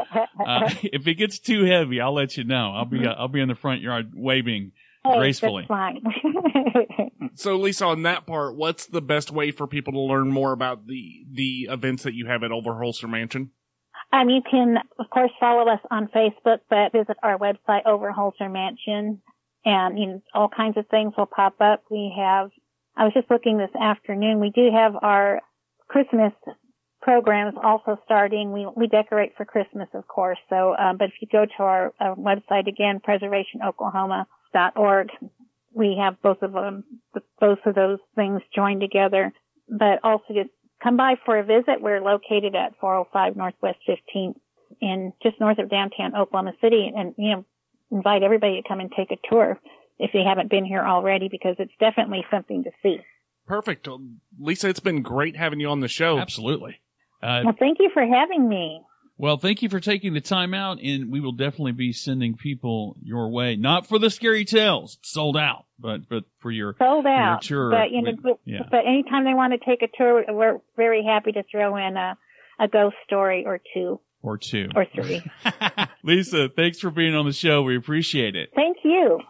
uh, 0.47 0.71
if 0.83 1.07
it 1.07 1.15
gets 1.15 1.39
too 1.39 1.65
heavy, 1.65 2.01
I'll 2.01 2.15
let 2.15 2.37
you 2.37 2.45
know. 2.45 2.73
I'll 2.75 2.85
be 2.87 3.07
uh, 3.07 3.13
I'll 3.13 3.29
be 3.29 3.41
in 3.41 3.49
the 3.49 3.55
front 3.55 3.83
yard 3.83 4.13
waving 4.15 4.73
Hey, 5.05 5.19
gracefully. 5.19 5.67
That's 5.69 6.03
fine. 6.03 6.03
So, 7.37 7.57
Lisa, 7.57 7.87
on 7.87 8.03
that 8.03 8.27
part, 8.27 8.55
what's 8.55 8.87
the 8.87 9.03
best 9.03 9.33
way 9.33 9.51
for 9.51 9.67
people 9.67 9.95
to 9.95 9.99
learn 10.01 10.29
more 10.31 10.53
about 10.53 10.87
the 10.87 11.27
the 11.33 11.69
events 11.69 12.05
that 12.05 12.15
you 12.15 12.27
have 12.27 12.45
at 12.45 12.53
Overholser 12.53 13.09
Mansion? 13.11 13.51
Um, 14.13 14.29
you 14.29 14.41
can, 14.49 14.77
of 15.01 15.11
course, 15.11 15.33
follow 15.41 15.69
us 15.69 15.81
on 15.91 16.09
Facebook, 16.15 16.59
but 16.71 16.93
visit 16.93 17.17
our 17.25 17.37
website, 17.37 17.85
Overholser 17.87 18.49
Mansion, 18.51 19.21
and 19.65 19.99
you 19.99 20.07
know, 20.07 20.23
all 20.35 20.49
kinds 20.49 20.77
of 20.77 20.87
things 20.89 21.15
will 21.17 21.27
pop 21.27 21.61
up. 21.61 21.85
We 21.91 22.15
have, 22.17 22.51
I 22.97 23.05
was 23.05 23.15
just 23.15 23.31
looking 23.31 23.59
this 23.59 23.75
afternoon, 23.81 24.41
we 24.41 24.51
do 24.51 24.71
have 24.73 24.95
our 25.03 25.41
Christmas 25.89 26.33
programs 27.05 27.55
also 27.63 27.99
starting. 28.05 28.53
We, 28.53 28.67
we 28.77 28.87
decorate 28.87 29.33
for 29.37 29.45
Christmas, 29.45 29.89
of 29.95 30.09
course. 30.09 30.39
So, 30.49 30.75
um, 30.77 30.97
but 30.97 31.09
if 31.09 31.15
you 31.21 31.29
go 31.31 31.45
to 31.45 31.63
our 31.63 31.93
uh, 32.01 32.15
website 32.15 32.67
again, 32.67 33.01
preservationoklahoma.org, 33.07 35.09
we 35.75 35.97
have 36.01 36.21
both 36.23 36.43
of 36.43 36.53
them, 36.53 36.85
both 37.39 37.59
of 37.67 37.75
those 37.75 37.99
things 38.17 38.41
joined 38.55 38.81
together. 38.81 39.33
But 39.69 40.01
also 40.03 40.25
just 40.35 40.51
come 40.83 40.97
by 40.97 41.15
for 41.25 41.39
a 41.39 41.45
visit. 41.45 41.81
We're 41.81 42.01
located 42.01 42.55
at 42.55 42.79
405 42.81 43.37
Northwest 43.37 43.79
15th 43.89 44.37
in 44.81 45.13
just 45.23 45.39
north 45.41 45.59
of 45.59 45.71
downtown 45.71 46.17
Oklahoma 46.17 46.53
City 46.61 46.91
and, 46.95 47.15
you 47.17 47.31
know, 47.31 47.45
invite 47.91 48.23
everybody 48.23 48.61
to 48.61 48.69
come 48.69 48.81
and 48.81 48.91
take 48.97 49.11
a 49.11 49.17
tour 49.31 49.59
if 49.99 50.11
they 50.13 50.23
haven't 50.27 50.51
been 50.51 50.65
here 50.65 50.85
already 50.85 51.29
because 51.31 51.57
it's 51.59 51.73
definitely 51.79 52.25
something 52.31 52.65
to 52.65 52.71
see. 52.83 52.97
Perfect, 53.47 53.87
Lisa. 54.39 54.69
It's 54.69 54.81
been 54.81 55.03
great 55.03 55.37
having 55.37 55.61
you 55.61 55.69
on 55.69 55.81
the 55.81 55.89
show. 55.89 56.19
Absolutely. 56.19 56.81
Uh, 57.23 57.43
Well, 57.45 57.55
thank 57.59 57.79
you 57.79 57.91
for 57.93 58.05
having 58.05 58.49
me. 58.49 58.81
Well, 59.17 59.37
thank 59.37 59.63
you 59.63 59.69
for 59.69 59.79
taking 59.79 60.13
the 60.13 60.21
time 60.21 60.55
out, 60.55 60.81
and 60.83 61.13
we 61.13 61.21
will 61.21 61.33
definitely 61.33 61.71
be 61.73 61.93
sending 61.93 62.37
people 62.37 62.97
your 63.01 63.31
way. 63.31 63.55
Not 63.55 63.87
for 63.87 64.01
the 64.01 64.11
scary 64.11 64.45
tales, 64.45 64.99
sold 65.03 65.37
out, 65.37 65.67
but 65.79 66.09
but 66.09 66.25
for 66.41 66.51
your 66.51 66.75
Sold 66.81 67.07
out. 67.07 67.43
tour, 67.43 67.71
but 67.71 67.93
you 67.93 68.03
know, 68.03 68.11
we- 68.11 68.19
but, 68.21 68.41
yeah. 68.45 68.63
but 68.69 68.81
anytime 68.87 69.25
they 69.25 69.35
want 69.35 69.53
to 69.53 69.65
take 69.65 69.83
a 69.83 69.89
tour, 69.97 70.25
we're 70.29 70.59
very 70.77 71.05
happy 71.05 71.31
to 71.31 71.45
throw 71.49 71.77
in 71.77 71.97
a, 71.97 72.17
a 72.59 72.67
ghost 72.67 72.97
story 73.07 73.45
or 73.47 73.61
two 73.73 74.01
or 74.25 74.39
two. 74.39 74.69
or 74.75 74.87
three. 74.87 75.23
Lisa, 76.03 76.49
thanks 76.49 76.81
for 76.81 76.91
being 76.91 77.15
on 77.15 77.27
the 77.27 77.33
show. 77.33 77.63
We 77.63 77.77
appreciate 77.77 78.35
it. 78.35 78.51
Thank 78.55 78.79
you. 78.83 79.21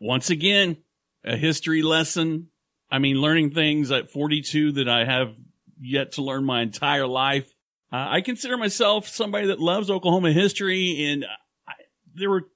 Once 0.00 0.30
again, 0.30 0.76
a 1.24 1.36
history 1.36 1.82
lesson. 1.82 2.48
I 2.90 2.98
mean, 2.98 3.20
learning 3.20 3.52
things 3.52 3.90
at 3.90 4.10
42 4.10 4.72
that 4.72 4.88
I 4.88 5.04
have 5.04 5.34
yet 5.80 6.12
to 6.12 6.22
learn 6.22 6.44
my 6.44 6.62
entire 6.62 7.06
life. 7.06 7.48
Uh, 7.92 8.06
I 8.10 8.20
consider 8.20 8.56
myself 8.56 9.08
somebody 9.08 9.46
that 9.46 9.60
loves 9.60 9.90
Oklahoma 9.90 10.32
history, 10.32 11.04
and 11.04 11.24
I, 11.66 11.72
there 12.14 12.30
were 12.30 12.48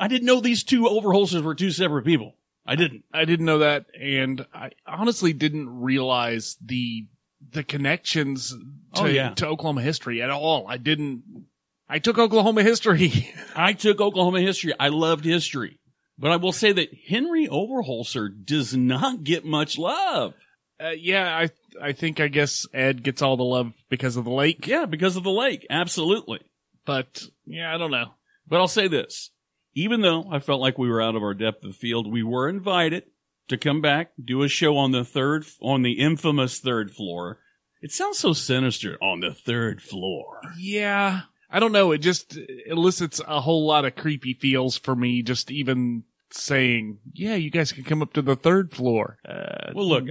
I 0.00 0.06
didn't 0.06 0.26
know 0.26 0.40
these 0.40 0.62
two 0.62 0.84
overholsters 0.84 1.42
were 1.42 1.54
two 1.54 1.72
separate 1.72 2.04
people. 2.04 2.34
I 2.64 2.76
didn't. 2.76 3.04
I 3.12 3.24
didn't 3.24 3.46
know 3.46 3.58
that, 3.58 3.86
and 3.98 4.46
I 4.54 4.70
honestly 4.86 5.32
didn't 5.32 5.80
realize 5.80 6.56
the 6.64 7.06
the 7.50 7.62
connections 7.64 8.50
to, 8.94 9.02
Oh, 9.02 9.06
yeah. 9.06 9.30
to 9.34 9.46
Oklahoma 9.48 9.82
history 9.82 10.22
at 10.22 10.30
all. 10.30 10.66
I 10.68 10.76
didn't. 10.76 11.22
I 11.88 11.98
took 11.98 12.18
Oklahoma 12.18 12.62
history. 12.62 13.30
I 13.56 13.72
took 13.74 14.00
Oklahoma 14.00 14.40
history. 14.40 14.72
I 14.78 14.88
loved 14.88 15.24
history. 15.24 15.78
But 16.18 16.30
I 16.30 16.36
will 16.36 16.52
say 16.52 16.72
that 16.72 16.90
Henry 17.08 17.48
Overholser 17.48 18.28
does 18.44 18.76
not 18.76 19.24
get 19.24 19.44
much 19.44 19.78
love. 19.78 20.34
uh, 20.82 20.90
yeah, 20.90 21.36
I 21.36 21.50
I 21.80 21.92
think 21.92 22.20
I 22.20 22.28
guess 22.28 22.66
Ed 22.72 23.02
gets 23.02 23.22
all 23.22 23.36
the 23.36 23.42
love 23.44 23.72
because 23.88 24.16
of 24.16 24.24
the 24.24 24.30
lake, 24.30 24.66
Yeah, 24.66 24.84
because 24.86 25.16
of 25.16 25.24
the 25.24 25.30
lake. 25.30 25.66
Absolutely. 25.70 26.40
but 26.84 27.24
yeah, 27.46 27.74
I 27.74 27.78
don't 27.78 27.90
know. 27.90 28.14
But 28.46 28.58
I'll 28.60 28.68
say 28.68 28.88
this. 28.88 29.30
Even 29.74 30.02
though 30.02 30.26
I 30.30 30.38
felt 30.38 30.60
like 30.60 30.76
we 30.78 30.90
were 30.90 31.00
out 31.00 31.16
of 31.16 31.22
our 31.22 31.32
depth 31.34 31.64
of 31.64 31.74
field, 31.76 32.10
we 32.12 32.22
were 32.22 32.48
invited 32.48 33.04
to 33.48 33.56
come 33.56 33.80
back, 33.80 34.12
do 34.22 34.42
a 34.42 34.48
show 34.48 34.76
on 34.76 34.92
the 34.92 35.04
third, 35.04 35.44
on 35.60 35.82
the 35.82 35.92
infamous 35.92 36.58
third 36.58 36.90
floor. 36.92 37.38
It 37.80 37.92
sounds 37.92 38.18
so 38.18 38.32
sinister 38.32 38.96
on 39.02 39.20
the 39.20 39.34
third 39.34 39.82
floor. 39.82 40.40
Yeah, 40.58 41.22
I 41.50 41.58
don't 41.60 41.72
know. 41.72 41.90
It 41.92 41.98
just 41.98 42.38
elicits 42.66 43.20
a 43.26 43.40
whole 43.40 43.66
lot 43.66 43.84
of 43.84 43.96
creepy 43.96 44.34
feels 44.34 44.78
for 44.78 44.94
me. 44.94 45.22
Just 45.22 45.50
even 45.50 46.04
saying, 46.30 46.98
yeah, 47.12 47.34
you 47.34 47.50
guys 47.50 47.72
can 47.72 47.84
come 47.84 48.00
up 48.00 48.12
to 48.14 48.22
the 48.22 48.36
third 48.36 48.72
floor. 48.72 49.18
Uh, 49.28 49.72
Well, 49.74 49.88
look, 49.88 50.06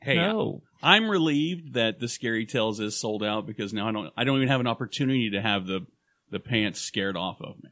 hey, 0.00 0.16
no. 0.16 0.62
I'm 0.82 1.10
relieved 1.10 1.74
that 1.74 2.00
the 2.00 2.08
Scary 2.08 2.46
Tales 2.46 2.80
is 2.80 2.96
sold 2.96 3.22
out 3.22 3.46
because 3.46 3.72
now 3.74 3.86
I 3.88 3.92
don't, 3.92 4.12
I 4.16 4.24
don't 4.24 4.36
even 4.38 4.48
have 4.48 4.60
an 4.60 4.66
opportunity 4.66 5.30
to 5.30 5.42
have 5.42 5.66
the, 5.66 5.86
the 6.30 6.40
pants 6.40 6.80
scared 6.80 7.16
off 7.18 7.36
of 7.42 7.56
me. 7.62 7.70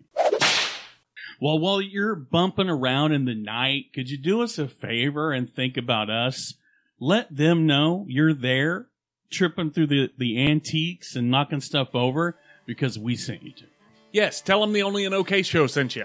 Well, 1.41 1.59
while 1.59 1.81
you're 1.81 2.17
bumping 2.17 2.69
around 2.69 3.13
in 3.13 3.25
the 3.25 3.35
night, 3.35 3.93
could 3.95 4.11
you 4.11 4.19
do 4.19 4.43
us 4.43 4.59
a 4.59 4.67
favor 4.67 5.33
and 5.33 5.49
think 5.49 5.77
about 5.77 6.11
us? 6.11 6.55
Let 6.99 7.35
them 7.35 7.67
know 7.67 8.05
you're 8.09 8.35
there, 8.35 8.87
tripping 9.31 9.71
through 9.71 9.87
the, 9.87 10.11
the 10.19 10.45
antiques 10.45 11.15
and 11.15 11.31
knocking 11.31 11.61
stuff 11.61 11.95
over 11.95 12.37
because 12.67 12.99
we 12.99 13.15
sent 13.15 13.43
you 13.45 13.53
to. 13.53 13.65
Yes, 14.11 14.41
tell 14.41 14.61
them 14.61 14.73
the 14.73 14.83
only 14.83 15.05
an 15.05 15.15
okay 15.15 15.43
show 15.43 15.67
sent 15.67 15.95
you. 15.95 16.05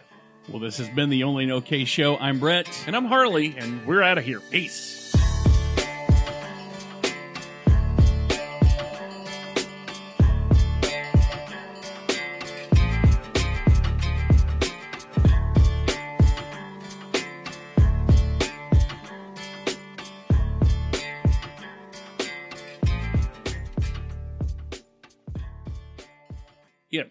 Well, 0.49 0.59
this 0.59 0.77
has 0.77 0.89
been 0.89 1.09
the 1.09 1.23
Only 1.23 1.45
an 1.45 1.51
Okay 1.51 1.85
Show. 1.85 2.17
I'm 2.17 2.39
Brett. 2.39 2.67
And 2.85 2.97
I'm 2.97 3.05
Harley, 3.05 3.55
and 3.57 3.85
we're 3.87 4.01
out 4.01 4.17
of 4.17 4.25
here. 4.25 4.41
Peace. 4.51 5.02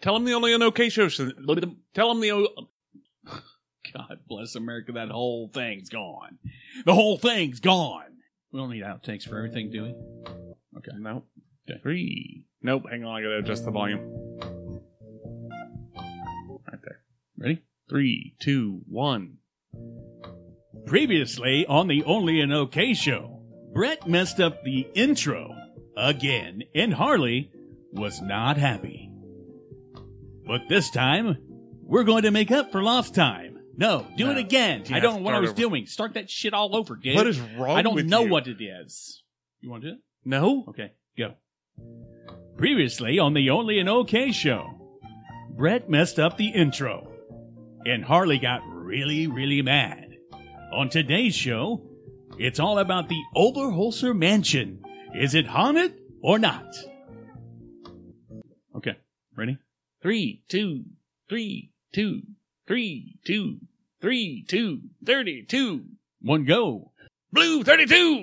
Tell 0.03 0.13
them 0.15 0.25
the 0.25 0.35
only 0.35 0.53
an 0.53 0.63
okay 0.65 0.91
show. 0.91 1.09
Tell 1.09 2.09
them 2.09 2.21
the 2.21 2.33
o- 2.33 2.69
God 3.95 4.19
bless 4.29 4.55
America. 4.55 4.93
That 4.93 5.09
whole 5.09 5.49
thing's 5.49 5.89
gone. 5.89 6.39
The 6.85 6.95
whole 6.95 7.17
thing's 7.19 7.61
gone. 7.61 8.05
We 8.53 8.61
don't 8.61 8.71
need 8.71 8.83
outtakes 8.85 9.27
for 9.29 9.39
everything, 9.39 9.71
do 9.71 9.83
we? 9.85 9.95
Okay. 10.79 10.93
Nope. 10.99 11.27
Okay. 11.71 11.81
Three. 11.83 12.45
Nope. 12.63 12.85
Hang 12.91 13.05
on. 13.05 13.17
I 13.19 13.23
gotta 13.23 13.39
adjust 13.39 13.65
the 13.65 13.71
volume. 13.71 14.39
Right 15.95 16.81
there. 16.85 17.01
Ready? 17.39 17.63
Three, 17.89 18.35
two, 18.41 18.81
one. 18.89 19.39
Previously 20.87 21.65
on 21.67 21.87
the 21.89 22.05
Only 22.05 22.41
an 22.41 22.53
Okay 22.53 22.95
show, 22.95 23.43
Brett 23.73 24.07
messed 24.09 24.41
up 24.41 24.63
the 24.65 24.87
intro 24.95 25.55
again, 25.97 26.63
and 26.75 26.95
Harley 26.95 27.51
was 27.93 28.21
not 28.21 28.57
happy. 28.57 28.92
But 30.47 30.69
this 30.69 30.91
time, 30.91 31.37
we're 31.83 32.05
going 32.05 32.23
to 32.25 32.31
make 32.31 32.51
up 32.51 32.73
for 32.73 32.83
lost 32.83 33.15
time. 33.15 33.59
No, 33.77 34.07
do 34.17 34.27
No. 34.27 34.33
it 34.33 34.39
again. 34.39 34.83
Yeah, 34.87 34.97
I 34.97 35.01
don't 35.01 35.17
know 35.17 35.23
what 35.23 35.35
I 35.35 35.41
was 35.41 35.51
over. 35.51 35.61
doing. 35.61 35.87
Start 35.87 36.15
that 36.15 36.29
shit 36.29 36.53
all 36.53 36.77
over, 36.77 36.95
dude. 36.97 37.15
What 37.15 37.27
is 37.27 37.41
wrong 37.41 37.77
I 37.77 37.83
don't 37.83 38.07
know 38.07 38.25
you? 38.25 38.31
what 38.31 38.47
it 38.47 38.61
is. 38.63 39.23
You 39.61 39.71
want 39.71 39.83
to 39.85 39.91
do 39.91 39.95
it? 39.95 40.01
No. 40.25 40.65
Okay, 40.69 40.93
go. 41.17 41.35
Previously 42.57 43.19
on 43.19 43.33
the 43.35 43.49
Only 43.51 43.79
an 43.79 43.89
Okay 43.89 44.31
show, 44.31 44.67
Brett 45.57 45.89
messed 45.89 46.19
up 46.19 46.37
the 46.37 46.49
intro, 46.49 47.11
and 47.87 48.05
Harley 48.05 48.39
got 48.39 48.61
really, 48.67 49.27
really 49.27 49.63
mad. 49.63 50.09
On 50.73 50.89
today's 50.89 51.35
show, 51.35 51.83
it's 52.39 52.61
all 52.61 52.79
about 52.79 53.09
the 53.09 53.21
Overholser 53.37 54.17
Mansion. 54.17 54.83
Is 55.15 55.35
it 55.35 55.47
haunted 55.47 55.95
or 56.23 56.39
not? 56.39 56.67
Okay, 58.77 58.97
ready? 59.37 59.59
Three, 60.03 60.43
two, 60.49 60.83
three, 61.29 61.71
two, 61.93 62.23
three, 62.67 63.19
two, 63.25 63.59
three, 64.01 64.45
two, 64.49 64.81
thirty-two. 65.07 65.85
One 66.21 66.45
go. 66.45 66.91
Blue 67.33 67.63
thirty-two. 67.63 68.21